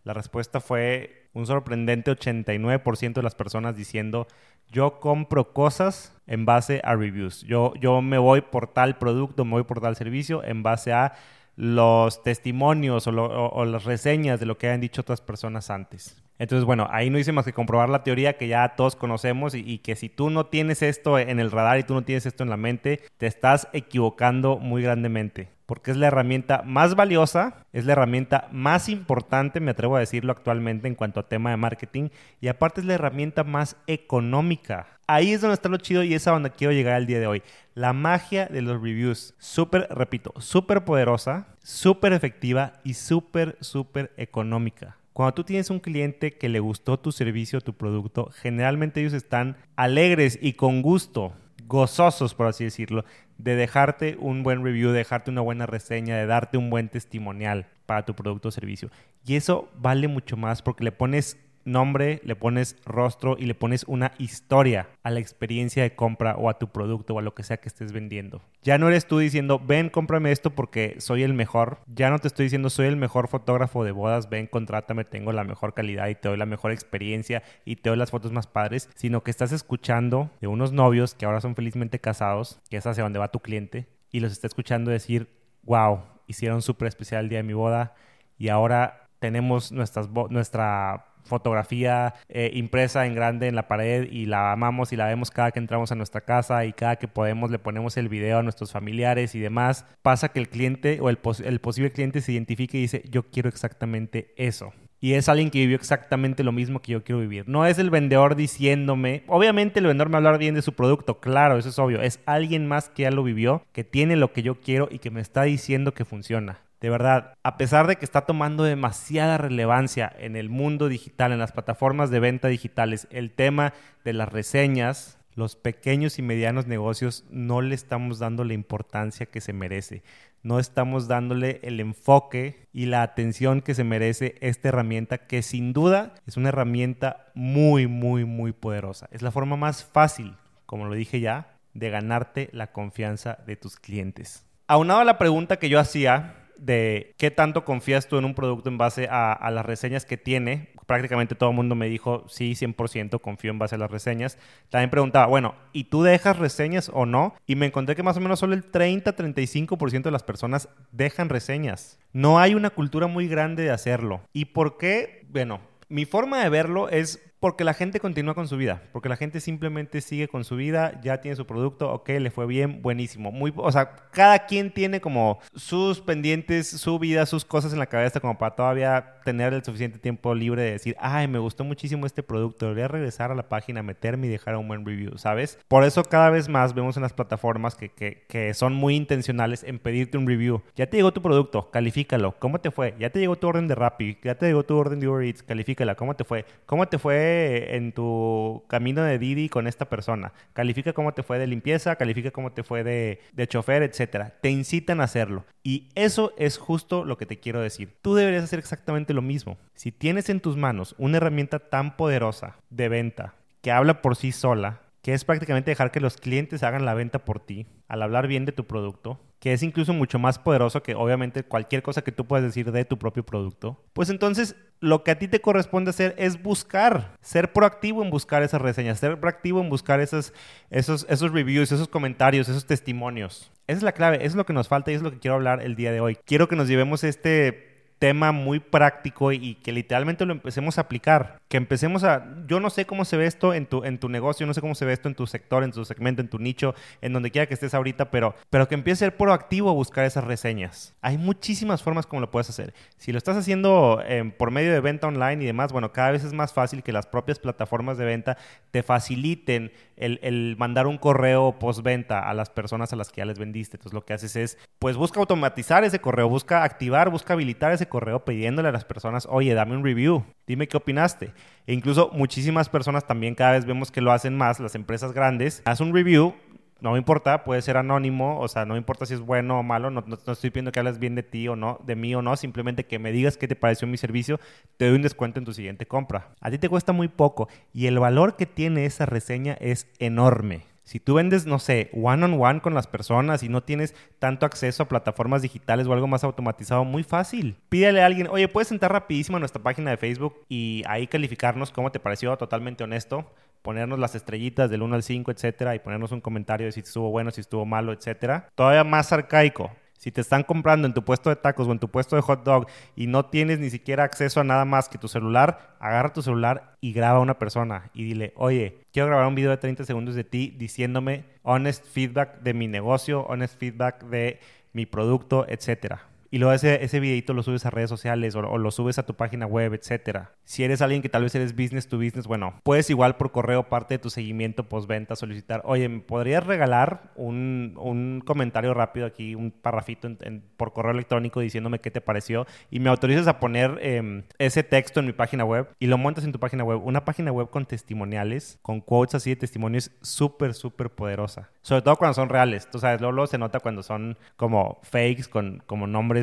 La 0.04 0.14
respuesta 0.14 0.60
fue 0.60 1.28
un 1.32 1.46
sorprendente 1.46 2.10
89% 2.10 3.14
de 3.14 3.22
las 3.22 3.34
personas 3.34 3.76
diciendo, 3.76 4.26
yo 4.68 5.00
compro 5.00 5.52
cosas 5.52 6.16
en 6.26 6.46
base 6.46 6.80
a 6.84 6.94
reviews. 6.94 7.42
Yo, 7.42 7.74
yo 7.80 8.00
me 8.00 8.18
voy 8.18 8.40
por 8.40 8.68
tal 8.68 8.98
producto, 8.98 9.44
me 9.44 9.52
voy 9.52 9.64
por 9.64 9.80
tal 9.80 9.96
servicio 9.96 10.42
en 10.44 10.62
base 10.62 10.92
a 10.92 11.14
los 11.56 12.22
testimonios 12.22 13.06
o, 13.06 13.64
las 13.66 13.84
reseñas 13.84 14.40
de 14.40 14.46
lo 14.46 14.56
que 14.56 14.68
hayan 14.68 14.80
dicho 14.80 15.02
otras 15.02 15.20
personas 15.20 15.68
antes. 15.68 16.22
Entonces, 16.38 16.64
bueno, 16.64 16.88
ahí 16.90 17.10
no 17.10 17.18
hice 17.18 17.32
más 17.32 17.44
que 17.44 17.52
comprobar 17.52 17.90
la 17.90 18.02
teoría 18.02 18.38
que 18.38 18.48
ya 18.48 18.70
todos 18.76 18.96
conocemos 18.96 19.54
y, 19.54 19.78
que 19.78 19.94
si 19.94 20.08
tú 20.08 20.30
no 20.30 20.46
tienes 20.46 20.80
esto 20.80 21.18
en 21.18 21.38
el 21.38 21.50
radar 21.50 21.78
y 21.78 21.82
tú 21.82 21.92
no 21.92 22.02
tienes 22.02 22.24
esto 22.24 22.42
en 22.42 22.48
la 22.48 22.56
mente, 22.56 23.02
te 23.18 23.26
estás 23.26 23.68
equivocando 23.74 24.56
muy 24.56 24.82
grandemente 24.82 25.50
porque 25.70 25.92
es 25.92 25.96
la 25.96 26.08
herramienta 26.08 26.64
más 26.66 26.96
valiosa, 26.96 27.64
es 27.72 27.84
la 27.84 27.92
herramienta 27.92 28.48
más 28.50 28.88
importante, 28.88 29.60
me 29.60 29.70
atrevo 29.70 29.94
a 29.94 30.00
decirlo 30.00 30.32
actualmente 30.32 30.88
en 30.88 30.96
cuanto 30.96 31.20
a 31.20 31.28
tema 31.28 31.50
de 31.50 31.58
marketing, 31.58 32.08
y 32.40 32.48
aparte 32.48 32.80
es 32.80 32.88
la 32.88 32.94
herramienta 32.94 33.44
más 33.44 33.76
económica. 33.86 34.88
Ahí 35.06 35.30
es 35.30 35.42
donde 35.42 35.54
está 35.54 35.68
lo 35.68 35.76
chido 35.76 36.02
y 36.02 36.12
es 36.12 36.26
a 36.26 36.32
donde 36.32 36.50
quiero 36.50 36.72
llegar 36.72 36.96
el 36.96 37.06
día 37.06 37.20
de 37.20 37.28
hoy. 37.28 37.44
La 37.74 37.92
magia 37.92 38.46
de 38.46 38.62
los 38.62 38.82
reviews. 38.82 39.34
Súper, 39.38 39.86
repito, 39.92 40.34
súper 40.40 40.84
poderosa, 40.84 41.46
súper 41.62 42.14
efectiva 42.14 42.72
y 42.82 42.94
súper, 42.94 43.56
súper 43.60 44.12
económica. 44.16 44.96
Cuando 45.12 45.34
tú 45.34 45.44
tienes 45.44 45.70
un 45.70 45.78
cliente 45.78 46.32
que 46.32 46.48
le 46.48 46.58
gustó 46.58 46.98
tu 46.98 47.12
servicio, 47.12 47.60
tu 47.60 47.74
producto, 47.74 48.30
generalmente 48.34 49.02
ellos 49.02 49.12
están 49.12 49.56
alegres 49.76 50.36
y 50.42 50.54
con 50.54 50.82
gusto 50.82 51.32
gozosos, 51.70 52.34
por 52.34 52.48
así 52.48 52.64
decirlo, 52.64 53.04
de 53.42 53.56
dejarte 53.56 54.16
un 54.20 54.42
buen 54.42 54.62
review, 54.62 54.90
de 54.90 54.98
dejarte 54.98 55.30
una 55.30 55.40
buena 55.40 55.66
reseña, 55.66 56.16
de 56.16 56.26
darte 56.26 56.58
un 56.58 56.70
buen 56.70 56.88
testimonial 56.88 57.66
para 57.86 58.04
tu 58.04 58.14
producto 58.14 58.48
o 58.48 58.52
servicio. 58.52 58.90
Y 59.24 59.36
eso 59.36 59.70
vale 59.76 60.08
mucho 60.08 60.36
más 60.36 60.62
porque 60.62 60.84
le 60.84 60.92
pones 60.92 61.38
nombre, 61.64 62.20
le 62.24 62.36
pones 62.36 62.76
rostro 62.84 63.36
y 63.38 63.46
le 63.46 63.54
pones 63.54 63.84
una 63.86 64.12
historia 64.18 64.88
a 65.02 65.10
la 65.10 65.20
experiencia 65.20 65.82
de 65.82 65.94
compra 65.94 66.36
o 66.36 66.48
a 66.48 66.58
tu 66.58 66.68
producto 66.68 67.14
o 67.14 67.18
a 67.18 67.22
lo 67.22 67.34
que 67.34 67.42
sea 67.42 67.58
que 67.58 67.68
estés 67.68 67.92
vendiendo. 67.92 68.42
Ya 68.62 68.78
no 68.78 68.88
eres 68.88 69.06
tú 69.06 69.18
diciendo, 69.18 69.60
ven, 69.64 69.88
cómprame 69.88 70.32
esto 70.32 70.50
porque 70.50 70.96
soy 70.98 71.22
el 71.22 71.34
mejor. 71.34 71.78
Ya 71.86 72.10
no 72.10 72.18
te 72.18 72.28
estoy 72.28 72.44
diciendo, 72.44 72.70
soy 72.70 72.86
el 72.86 72.96
mejor 72.96 73.28
fotógrafo 73.28 73.84
de 73.84 73.92
bodas, 73.92 74.28
ven, 74.28 74.46
contrátame, 74.46 75.04
tengo 75.04 75.32
la 75.32 75.44
mejor 75.44 75.74
calidad 75.74 76.08
y 76.08 76.14
te 76.14 76.28
doy 76.28 76.36
la 76.36 76.46
mejor 76.46 76.72
experiencia 76.72 77.42
y 77.64 77.76
te 77.76 77.90
doy 77.90 77.98
las 77.98 78.10
fotos 78.10 78.32
más 78.32 78.46
padres, 78.46 78.88
sino 78.94 79.22
que 79.22 79.30
estás 79.30 79.52
escuchando 79.52 80.30
de 80.40 80.46
unos 80.46 80.72
novios 80.72 81.14
que 81.14 81.26
ahora 81.26 81.40
son 81.40 81.54
felizmente 81.54 81.98
casados, 81.98 82.60
que 82.68 82.76
es 82.76 82.86
hacia 82.86 83.02
donde 83.02 83.18
va 83.18 83.28
tu 83.28 83.40
cliente, 83.40 83.86
y 84.10 84.20
los 84.20 84.32
está 84.32 84.46
escuchando 84.46 84.90
decir, 84.90 85.28
wow, 85.62 86.00
hicieron 86.26 86.62
súper 86.62 86.88
especial 86.88 87.24
el 87.24 87.28
día 87.28 87.38
de 87.38 87.44
mi 87.44 87.52
boda 87.52 87.94
y 88.38 88.48
ahora 88.48 89.08
tenemos 89.18 89.70
nuestras, 89.70 90.08
nuestra 90.30 91.09
fotografía 91.24 92.14
eh, 92.28 92.50
impresa 92.54 93.06
en 93.06 93.14
grande 93.14 93.48
en 93.48 93.54
la 93.54 93.68
pared 93.68 94.08
y 94.10 94.26
la 94.26 94.52
amamos 94.52 94.92
y 94.92 94.96
la 94.96 95.06
vemos 95.06 95.30
cada 95.30 95.50
que 95.50 95.58
entramos 95.58 95.92
a 95.92 95.94
nuestra 95.94 96.22
casa 96.22 96.64
y 96.64 96.72
cada 96.72 96.96
que 96.96 97.08
podemos 97.08 97.50
le 97.50 97.58
ponemos 97.58 97.96
el 97.96 98.08
video 98.08 98.38
a 98.38 98.42
nuestros 98.42 98.72
familiares 98.72 99.34
y 99.34 99.40
demás, 99.40 99.84
pasa 100.02 100.30
que 100.30 100.40
el 100.40 100.48
cliente 100.48 100.98
o 101.00 101.10
el, 101.10 101.18
el 101.44 101.60
posible 101.60 101.92
cliente 101.92 102.20
se 102.20 102.32
identifique 102.32 102.78
y 102.78 102.82
dice, 102.82 103.02
yo 103.10 103.24
quiero 103.30 103.48
exactamente 103.48 104.32
eso 104.36 104.72
y 105.00 105.14
es 105.14 105.28
alguien 105.28 105.50
que 105.50 105.60
vivió 105.60 105.76
exactamente 105.76 106.44
lo 106.44 106.52
mismo 106.52 106.80
que 106.80 106.92
yo 106.92 107.02
quiero 107.02 107.20
vivir. 107.20 107.48
No 107.48 107.66
es 107.66 107.78
el 107.78 107.90
vendedor 107.90 108.36
diciéndome, 108.36 109.24
obviamente 109.26 109.80
el 109.80 109.86
vendedor 109.86 110.10
me 110.10 110.18
hablar 110.18 110.38
bien 110.38 110.54
de 110.54 110.62
su 110.62 110.74
producto, 110.74 111.20
claro, 111.20 111.58
eso 111.58 111.70
es 111.70 111.78
obvio, 111.78 112.02
es 112.02 112.20
alguien 112.26 112.68
más 112.68 112.90
que 112.90 113.02
ya 113.04 113.10
lo 113.10 113.22
vivió, 113.22 113.64
que 113.72 113.82
tiene 113.82 114.16
lo 114.16 114.32
que 114.32 114.42
yo 114.42 114.60
quiero 114.60 114.88
y 114.90 114.98
que 114.98 115.10
me 115.10 115.20
está 115.20 115.42
diciendo 115.42 115.94
que 115.94 116.04
funciona. 116.04 116.60
De 116.80 116.88
verdad, 116.88 117.34
a 117.42 117.58
pesar 117.58 117.86
de 117.86 117.96
que 117.96 118.06
está 118.06 118.22
tomando 118.22 118.64
demasiada 118.64 119.36
relevancia 119.36 120.10
en 120.18 120.34
el 120.34 120.48
mundo 120.48 120.88
digital, 120.88 121.32
en 121.32 121.38
las 121.38 121.52
plataformas 121.52 122.10
de 122.10 122.20
venta 122.20 122.48
digitales, 122.48 123.06
el 123.10 123.32
tema 123.32 123.74
de 124.02 124.14
las 124.14 124.30
reseñas, 124.30 125.18
los 125.34 125.56
pequeños 125.56 126.18
y 126.18 126.22
medianos 126.22 126.66
negocios 126.66 127.24
no 127.30 127.60
le 127.60 127.74
estamos 127.74 128.18
dando 128.18 128.44
la 128.44 128.54
importancia 128.54 129.26
que 129.26 129.42
se 129.42 129.52
merece. 129.52 130.02
No 130.42 130.58
estamos 130.58 131.06
dándole 131.06 131.60
el 131.62 131.80
enfoque 131.80 132.66
y 132.72 132.86
la 132.86 133.02
atención 133.02 133.60
que 133.60 133.74
se 133.74 133.84
merece 133.84 134.36
esta 134.40 134.68
herramienta 134.68 135.18
que 135.18 135.42
sin 135.42 135.74
duda 135.74 136.14
es 136.26 136.38
una 136.38 136.48
herramienta 136.48 137.26
muy, 137.34 137.88
muy, 137.88 138.24
muy 138.24 138.52
poderosa. 138.52 139.06
Es 139.12 139.20
la 139.20 139.30
forma 139.30 139.56
más 139.56 139.84
fácil, 139.84 140.34
como 140.64 140.86
lo 140.86 140.94
dije 140.94 141.20
ya, 141.20 141.58
de 141.74 141.90
ganarte 141.90 142.48
la 142.52 142.72
confianza 142.72 143.38
de 143.46 143.56
tus 143.56 143.76
clientes. 143.76 144.46
Aunado 144.66 145.00
a 145.00 145.04
la 145.04 145.18
pregunta 145.18 145.58
que 145.58 145.68
yo 145.68 145.78
hacía 145.78 146.39
de 146.60 147.14
qué 147.16 147.30
tanto 147.30 147.64
confías 147.64 148.06
tú 148.06 148.18
en 148.18 148.24
un 148.24 148.34
producto 148.34 148.68
en 148.68 148.78
base 148.78 149.08
a, 149.10 149.50
las 149.50 149.64
reseñas 149.64 150.04
que 150.04 150.16
tiene. 150.16 150.68
Prácticamente 150.86 151.34
todo 151.34 151.50
el 151.50 151.56
mundo 151.56 151.74
me 151.74 151.88
dijo, 151.88 152.24
sí, 152.28 152.52
100% 152.52 153.20
confío 153.20 153.50
en 153.50 153.58
base 153.58 153.76
a 153.76 153.78
las 153.78 153.90
reseñas. 153.90 154.38
También 154.68 154.90
preguntaba, 154.90 155.26
bueno, 155.26 155.54
¿y 155.72 155.84
tú 155.84 156.02
dejas 156.02 156.38
reseñas 156.38 156.90
o 156.92 157.06
no? 157.06 157.34
Y 157.46 157.56
me 157.56 157.66
encontré 157.66 157.96
que 157.96 158.02
más 158.02 158.16
o 158.16 158.20
menos 158.20 158.38
solo 158.38 158.54
el 158.54 158.70
30-35% 158.70 160.02
de 160.02 160.10
las 160.10 160.22
personas 160.22 160.68
dejan 160.92 161.28
reseñas. 161.28 161.98
No 162.12 162.38
hay 162.38 162.54
una 162.54 162.70
cultura 162.70 163.06
muy 163.06 163.26
grande 163.26 163.62
de 163.62 163.70
hacerlo. 163.70 164.20
¿Y 164.32 164.46
por 164.46 164.76
qué? 164.76 165.26
Bueno, 165.30 165.60
mi 165.88 166.04
forma 166.04 166.42
de 166.42 166.48
verlo 166.48 166.88
es 166.88 167.29
porque 167.40 167.64
la 167.64 167.72
gente 167.72 168.00
continúa 168.00 168.34
con 168.34 168.46
su 168.46 168.58
vida, 168.58 168.82
porque 168.92 169.08
la 169.08 169.16
gente 169.16 169.40
simplemente 169.40 170.02
sigue 170.02 170.28
con 170.28 170.44
su 170.44 170.56
vida, 170.56 171.00
ya 171.02 171.22
tiene 171.22 171.36
su 171.36 171.46
producto, 171.46 171.90
ok, 171.90 172.10
le 172.20 172.30
fue 172.30 172.46
bien, 172.46 172.82
buenísimo. 172.82 173.32
Muy, 173.32 173.52
o 173.56 173.72
sea, 173.72 173.96
cada 174.12 174.40
quien 174.46 174.70
tiene 174.70 175.00
como 175.00 175.40
sus 175.54 176.00
pendientes, 176.00 176.68
su 176.68 176.98
vida, 176.98 177.24
sus 177.24 177.46
cosas 177.46 177.72
en 177.72 177.78
la 177.78 177.86
cabeza 177.86 178.20
como 178.20 178.36
para 178.36 178.54
todavía 178.54 179.14
tener 179.24 179.54
el 179.54 179.64
suficiente 179.64 179.98
tiempo 179.98 180.34
libre 180.34 180.62
de 180.62 180.72
decir, 180.72 180.96
ay, 181.00 181.28
me 181.28 181.38
gustó 181.38 181.64
muchísimo 181.64 182.04
este 182.04 182.22
producto, 182.22 182.66
debería 182.66 182.88
regresar 182.88 183.32
a 183.32 183.34
la 183.34 183.48
página, 183.48 183.82
meterme 183.82 184.26
y 184.26 184.30
dejar 184.30 184.56
un 184.56 184.68
buen 184.68 184.84
review, 184.84 185.16
¿sabes? 185.16 185.58
Por 185.66 185.84
eso 185.84 186.04
cada 186.04 186.28
vez 186.28 186.48
más 186.48 186.74
vemos 186.74 186.96
en 186.96 187.02
las 187.02 187.14
plataformas 187.14 187.74
que, 187.74 187.88
que, 187.88 188.52
son 188.52 188.74
muy 188.74 188.96
intencionales 188.96 189.64
en 189.64 189.78
pedirte 189.78 190.18
un 190.18 190.26
review. 190.26 190.62
Ya 190.76 190.86
te 190.86 190.98
llegó 190.98 191.12
tu 191.12 191.22
producto, 191.22 191.70
califícalo, 191.70 192.34
¿cómo 192.38 192.60
te 192.60 192.70
fue? 192.70 192.94
Ya 192.98 193.08
te 193.08 193.20
llegó 193.20 193.36
tu 193.36 193.48
orden 193.48 193.66
de 193.68 193.74
Rappi, 193.74 194.18
ya 194.22 194.34
te 194.34 194.46
llegó 194.46 194.64
tu 194.64 194.76
orden 194.76 195.00
de 195.00 195.08
Uber 195.08 195.24
Eats, 195.24 195.42
califícala, 195.42 195.94
¿cómo 195.94 196.14
te 196.14 196.24
fue? 196.24 196.44
¿Cómo 196.66 196.86
te 196.86 196.98
fue? 196.98 197.29
En 197.30 197.92
tu 197.92 198.64
camino 198.68 199.02
de 199.02 199.18
Didi 199.18 199.48
con 199.48 199.66
esta 199.66 199.88
persona. 199.88 200.32
Califica 200.52 200.92
cómo 200.92 201.12
te 201.12 201.22
fue 201.22 201.38
de 201.38 201.46
limpieza, 201.46 201.96
califica 201.96 202.30
cómo 202.30 202.52
te 202.52 202.62
fue 202.62 202.84
de, 202.84 203.20
de 203.32 203.46
chofer, 203.46 203.82
etc. 203.82 204.32
Te 204.40 204.50
incitan 204.50 205.00
a 205.00 205.04
hacerlo. 205.04 205.44
Y 205.62 205.88
eso 205.94 206.32
es 206.36 206.58
justo 206.58 207.04
lo 207.04 207.16
que 207.18 207.26
te 207.26 207.38
quiero 207.38 207.60
decir. 207.60 207.94
Tú 208.02 208.14
deberías 208.14 208.44
hacer 208.44 208.58
exactamente 208.58 209.14
lo 209.14 209.22
mismo. 209.22 209.58
Si 209.74 209.92
tienes 209.92 210.28
en 210.28 210.40
tus 210.40 210.56
manos 210.56 210.94
una 210.98 211.18
herramienta 211.18 211.58
tan 211.58 211.96
poderosa 211.96 212.56
de 212.70 212.88
venta 212.88 213.34
que 213.62 213.72
habla 213.72 214.02
por 214.02 214.16
sí 214.16 214.32
sola, 214.32 214.80
que 215.02 215.14
es 215.14 215.24
prácticamente 215.24 215.70
dejar 215.70 215.90
que 215.90 216.00
los 216.00 216.16
clientes 216.16 216.62
hagan 216.62 216.84
la 216.84 216.94
venta 216.94 217.20
por 217.24 217.40
ti, 217.40 217.66
al 217.88 218.02
hablar 218.02 218.26
bien 218.26 218.44
de 218.44 218.52
tu 218.52 218.64
producto, 218.64 219.20
que 219.40 219.54
es 219.54 219.62
incluso 219.62 219.92
mucho 219.92 220.18
más 220.18 220.38
poderoso 220.38 220.82
que 220.82 220.94
obviamente 220.94 221.42
cualquier 221.42 221.82
cosa 221.82 222.02
que 222.02 222.12
tú 222.12 222.26
puedas 222.26 222.44
decir 222.44 222.70
de 222.70 222.84
tu 222.84 222.98
propio 222.98 223.24
producto, 223.24 223.82
pues 223.94 224.10
entonces 224.10 224.54
lo 224.80 225.02
que 225.02 225.10
a 225.10 225.18
ti 225.18 225.28
te 225.28 225.40
corresponde 225.40 225.90
hacer 225.90 226.14
es 226.18 226.42
buscar, 226.42 227.16
ser 227.22 227.52
proactivo 227.52 228.02
en 228.02 228.10
buscar 228.10 228.42
esas 228.42 228.60
reseñas, 228.60 228.98
ser 228.98 229.18
proactivo 229.18 229.60
en 229.60 229.70
buscar 229.70 230.00
esos, 230.00 230.32
esos, 230.70 231.06
esos 231.08 231.32
reviews, 231.32 231.72
esos 231.72 231.88
comentarios, 231.88 232.48
esos 232.48 232.66
testimonios. 232.66 233.50
Esa 233.66 233.78
es 233.78 233.82
la 233.82 233.92
clave, 233.92 234.24
es 234.24 234.34
lo 234.34 234.46
que 234.46 234.52
nos 234.52 234.68
falta 234.68 234.92
y 234.92 234.94
es 234.94 235.02
lo 235.02 235.10
que 235.10 235.18
quiero 235.18 235.34
hablar 235.34 235.62
el 235.62 235.74
día 235.74 235.92
de 235.92 236.00
hoy. 236.00 236.16
Quiero 236.24 236.48
que 236.48 236.56
nos 236.56 236.68
llevemos 236.68 237.02
este 237.04 237.69
tema 238.00 238.32
muy 238.32 238.60
práctico 238.60 239.30
y 239.30 239.56
que 239.56 239.72
literalmente 239.72 240.24
lo 240.24 240.32
empecemos 240.32 240.78
a 240.78 240.80
aplicar. 240.80 241.38
Que 241.48 241.58
empecemos 241.58 242.02
a... 242.02 242.26
Yo 242.46 242.58
no 242.58 242.70
sé 242.70 242.86
cómo 242.86 243.04
se 243.04 243.18
ve 243.18 243.26
esto 243.26 243.52
en 243.52 243.66
tu, 243.66 243.84
en 243.84 243.98
tu 243.98 244.08
negocio, 244.08 244.46
no 244.46 244.54
sé 244.54 244.62
cómo 244.62 244.74
se 244.74 244.86
ve 244.86 244.94
esto 244.94 245.08
en 245.08 245.14
tu 245.14 245.26
sector, 245.26 245.62
en 245.62 245.70
tu 245.70 245.84
segmento, 245.84 246.22
en 246.22 246.28
tu 246.28 246.38
nicho, 246.38 246.74
en 247.02 247.12
donde 247.12 247.30
quiera 247.30 247.46
que 247.46 247.52
estés 247.52 247.74
ahorita, 247.74 248.10
pero, 248.10 248.34
pero 248.48 248.66
que 248.66 248.74
empieces 248.74 249.02
a 249.02 249.04
ser 249.06 249.16
proactivo 249.18 249.68
a 249.68 249.74
buscar 249.74 250.06
esas 250.06 250.24
reseñas. 250.24 250.94
Hay 251.02 251.18
muchísimas 251.18 251.82
formas 251.82 252.06
como 252.06 252.20
lo 252.20 252.30
puedes 252.30 252.48
hacer. 252.48 252.72
Si 252.96 253.12
lo 253.12 253.18
estás 253.18 253.36
haciendo 253.36 254.02
em, 254.06 254.30
por 254.32 254.50
medio 254.50 254.72
de 254.72 254.80
venta 254.80 255.06
online 255.06 255.44
y 255.44 255.46
demás, 255.46 255.70
bueno, 255.70 255.92
cada 255.92 256.12
vez 256.12 256.24
es 256.24 256.32
más 256.32 256.54
fácil 256.54 256.82
que 256.82 256.92
las 256.92 257.06
propias 257.06 257.38
plataformas 257.38 257.98
de 257.98 258.06
venta 258.06 258.38
te 258.70 258.82
faciliten 258.82 259.72
el, 260.00 260.56
mandar 260.58 260.86
un 260.86 260.98
correo 260.98 261.58
postventa 261.58 262.28
a 262.28 262.34
las 262.34 262.50
personas 262.50 262.92
a 262.92 262.96
las 262.96 263.10
que 263.10 263.18
ya 263.18 263.24
les 263.24 263.38
vendiste. 263.38 263.76
Entonces 263.76 263.94
lo 263.94 264.04
que 264.04 264.14
haces 264.14 264.34
es, 264.36 264.58
pues 264.78 264.96
busca 264.96 265.20
automatizar 265.20 265.84
ese 265.84 266.00
correo, 266.00 266.28
busca 266.28 266.64
activar, 266.64 267.10
busca 267.10 267.34
habilitar 267.34 267.72
ese 267.72 267.88
correo 267.88 268.24
pidiéndole 268.24 268.68
a 268.68 268.72
las 268.72 268.84
personas, 268.84 269.26
oye, 269.30 269.54
dame 269.54 269.76
un 269.76 269.84
review, 269.84 270.24
dime 270.46 270.68
qué 270.68 270.76
opinaste. 270.76 271.32
E 271.66 271.74
incluso 271.74 272.10
muchísimas 272.12 272.68
personas 272.68 273.06
también 273.06 273.34
cada 273.34 273.52
vez 273.52 273.66
vemos 273.66 273.90
que 273.90 274.00
lo 274.00 274.12
hacen 274.12 274.36
más, 274.36 274.58
las 274.60 274.74
empresas 274.74 275.12
grandes, 275.12 275.62
haz 275.64 275.80
un 275.80 275.94
review, 275.94 276.34
no 276.80 276.92
me 276.92 276.98
importa, 276.98 277.44
puede 277.44 277.62
ser 277.62 277.76
anónimo, 277.76 278.40
o 278.40 278.48
sea, 278.48 278.64
no 278.64 278.76
importa 278.76 279.06
si 279.06 279.14
es 279.14 279.20
bueno 279.20 279.60
o 279.60 279.62
malo, 279.62 279.90
no, 279.90 280.04
no, 280.06 280.14
estoy 280.32 280.50
pidiendo 280.50 280.72
que 280.72 280.80
hables 280.80 280.98
bien 280.98 281.14
de 281.14 281.22
ti 281.22 281.48
o 281.48 281.56
no, 281.56 281.80
de 281.84 281.96
mí 281.96 282.14
o 282.14 282.22
no, 282.22 282.36
simplemente 282.36 282.86
que 282.86 282.98
me 282.98 283.12
digas 283.12 283.36
qué 283.36 283.48
te 283.48 283.56
pareció 283.56 283.86
mi 283.86 283.96
servicio, 283.96 284.40
te 284.76 284.86
doy 284.86 284.96
un 284.96 285.02
descuento 285.02 285.38
en 285.38 285.44
tu 285.44 285.52
siguiente 285.52 285.86
compra. 285.86 286.28
A 286.40 286.50
ti 286.50 286.58
te 286.58 286.68
cuesta 286.68 286.92
muy 286.92 287.08
poco 287.08 287.48
y 287.72 287.86
el 287.86 287.98
valor 287.98 288.36
que 288.36 288.46
tiene 288.46 288.86
esa 288.86 289.06
reseña 289.06 289.56
es 289.60 289.86
enorme. 289.98 290.64
Si 290.90 290.98
tú 290.98 291.14
vendes, 291.14 291.46
no 291.46 291.60
sé, 291.60 291.88
one 291.92 292.24
on 292.24 292.34
one 292.40 292.60
con 292.60 292.74
las 292.74 292.88
personas 292.88 293.44
y 293.44 293.48
no 293.48 293.62
tienes 293.62 293.94
tanto 294.18 294.44
acceso 294.44 294.82
a 294.82 294.88
plataformas 294.88 295.40
digitales 295.40 295.86
o 295.86 295.92
algo 295.92 296.08
más 296.08 296.24
automatizado, 296.24 296.84
muy 296.84 297.04
fácil. 297.04 297.56
Pídele 297.68 298.02
a 298.02 298.06
alguien, 298.06 298.26
oye, 298.26 298.48
puedes 298.48 298.72
entrar 298.72 298.90
rapidísimo 298.90 299.36
a 299.36 299.38
nuestra 299.38 299.62
página 299.62 299.92
de 299.92 299.98
Facebook 299.98 300.34
y 300.48 300.82
ahí 300.88 301.06
calificarnos 301.06 301.70
cómo 301.70 301.92
te 301.92 302.00
pareció, 302.00 302.36
totalmente 302.36 302.82
honesto, 302.82 303.30
ponernos 303.62 303.98
las 303.98 304.14
estrellitas 304.14 304.70
del 304.70 304.82
1 304.82 304.94
al 304.94 305.02
5, 305.02 305.30
etcétera, 305.30 305.74
y 305.74 305.78
ponernos 305.78 306.12
un 306.12 306.20
comentario 306.20 306.66
de 306.66 306.72
si 306.72 306.80
estuvo 306.80 307.10
bueno, 307.10 307.30
si 307.30 307.40
estuvo 307.40 307.64
malo, 307.66 307.92
etcétera. 307.92 308.48
Todavía 308.54 308.84
más 308.84 309.12
arcaico. 309.12 309.70
Si 309.98 310.10
te 310.10 310.22
están 310.22 310.44
comprando 310.44 310.86
en 310.86 310.94
tu 310.94 311.04
puesto 311.04 311.28
de 311.28 311.36
tacos 311.36 311.68
o 311.68 311.72
en 311.72 311.78
tu 311.78 311.88
puesto 311.88 312.16
de 312.16 312.22
hot 312.22 312.42
dog 312.42 312.66
y 312.96 313.06
no 313.06 313.26
tienes 313.26 313.58
ni 313.58 313.68
siquiera 313.68 314.04
acceso 314.04 314.40
a 314.40 314.44
nada 314.44 314.64
más 314.64 314.88
que 314.88 314.96
tu 314.96 315.08
celular, 315.08 315.76
agarra 315.78 316.14
tu 316.14 316.22
celular 316.22 316.76
y 316.80 316.94
graba 316.94 317.18
a 317.18 317.22
una 317.22 317.38
persona 317.38 317.90
y 317.92 318.04
dile, 318.04 318.32
oye, 318.36 318.78
quiero 318.92 319.08
grabar 319.08 319.26
un 319.26 319.34
video 319.34 319.50
de 319.50 319.58
30 319.58 319.84
segundos 319.84 320.14
de 320.14 320.24
ti 320.24 320.54
diciéndome 320.56 321.26
honest 321.42 321.84
feedback 321.84 322.40
de 322.40 322.54
mi 322.54 322.66
negocio, 322.66 323.26
honest 323.26 323.58
feedback 323.58 324.04
de 324.04 324.40
mi 324.72 324.86
producto, 324.86 325.44
etcétera 325.46 326.09
y 326.30 326.38
luego 326.38 326.52
ese, 326.52 326.84
ese 326.84 327.00
videito 327.00 327.34
lo 327.34 327.42
subes 327.42 327.66
a 327.66 327.70
redes 327.70 327.90
sociales 327.90 328.34
o, 328.36 328.58
lo 328.58 328.70
subes 328.70 328.98
a 328.98 329.04
tu 329.04 329.14
página 329.14 329.46
web, 329.46 329.74
etcétera. 329.74 330.32
Si 330.44 330.62
eres 330.62 330.80
alguien 330.80 331.02
que 331.02 331.08
tal 331.08 331.22
vez 331.22 331.34
eres 331.34 331.56
business 331.56 331.88
to 331.88 331.96
business, 331.96 332.26
bueno, 332.26 332.54
puedes 332.62 332.88
igual 332.90 333.16
por 333.16 333.32
correo, 333.32 333.68
parte 333.68 333.94
de 333.94 333.98
tu 333.98 334.10
seguimiento 334.10 334.68
postventa, 334.68 335.16
solicitar, 335.16 335.62
oye, 335.64 335.88
¿me 335.88 336.00
podrías 336.00 336.46
regalar 336.46 337.10
un, 337.16 337.74
un 337.78 338.22
comentario 338.24 338.74
rápido 338.74 339.06
aquí, 339.06 339.34
un 339.34 339.50
parrafito 339.50 340.08
por 340.56 340.72
correo 340.72 340.92
electrónico 340.92 341.40
diciéndome 341.40 341.80
qué 341.80 341.90
te 341.90 342.00
pareció? 342.00 342.46
Y 342.70 342.80
me 342.80 342.90
autorizas 342.90 343.26
a 343.26 343.40
poner 343.40 343.78
em, 343.82 344.22
ese 344.38 344.62
texto 344.62 345.00
en 345.00 345.06
mi 345.06 345.12
página 345.12 345.44
web 345.44 345.68
y 345.78 345.86
lo 345.86 345.98
montas 345.98 346.24
en 346.24 346.32
tu 346.32 346.38
página 346.38 346.64
web. 346.64 346.80
Una 346.84 347.04
página 347.04 347.32
web 347.32 347.50
con 347.50 347.66
testimoniales, 347.66 348.58
con 348.62 348.80
quotes 348.80 349.16
así 349.16 349.30
de 349.30 349.36
testimonios 349.36 349.90
súper, 350.00 350.54
súper 350.54 350.90
poderosa. 350.90 351.50
Sobre 351.62 351.82
todo 351.82 351.96
cuando 351.96 352.14
son 352.14 352.28
reales. 352.28 352.68
Tú 352.70 352.78
sabes, 352.78 353.00
luego, 353.00 353.12
luego 353.12 353.26
se 353.26 353.38
nota 353.38 353.60
cuando 353.60 353.82
son 353.82 354.16
como 354.36 354.78
fakes, 354.82 355.24
con 355.28 355.62
como 355.66 355.86
nombres 355.86 356.19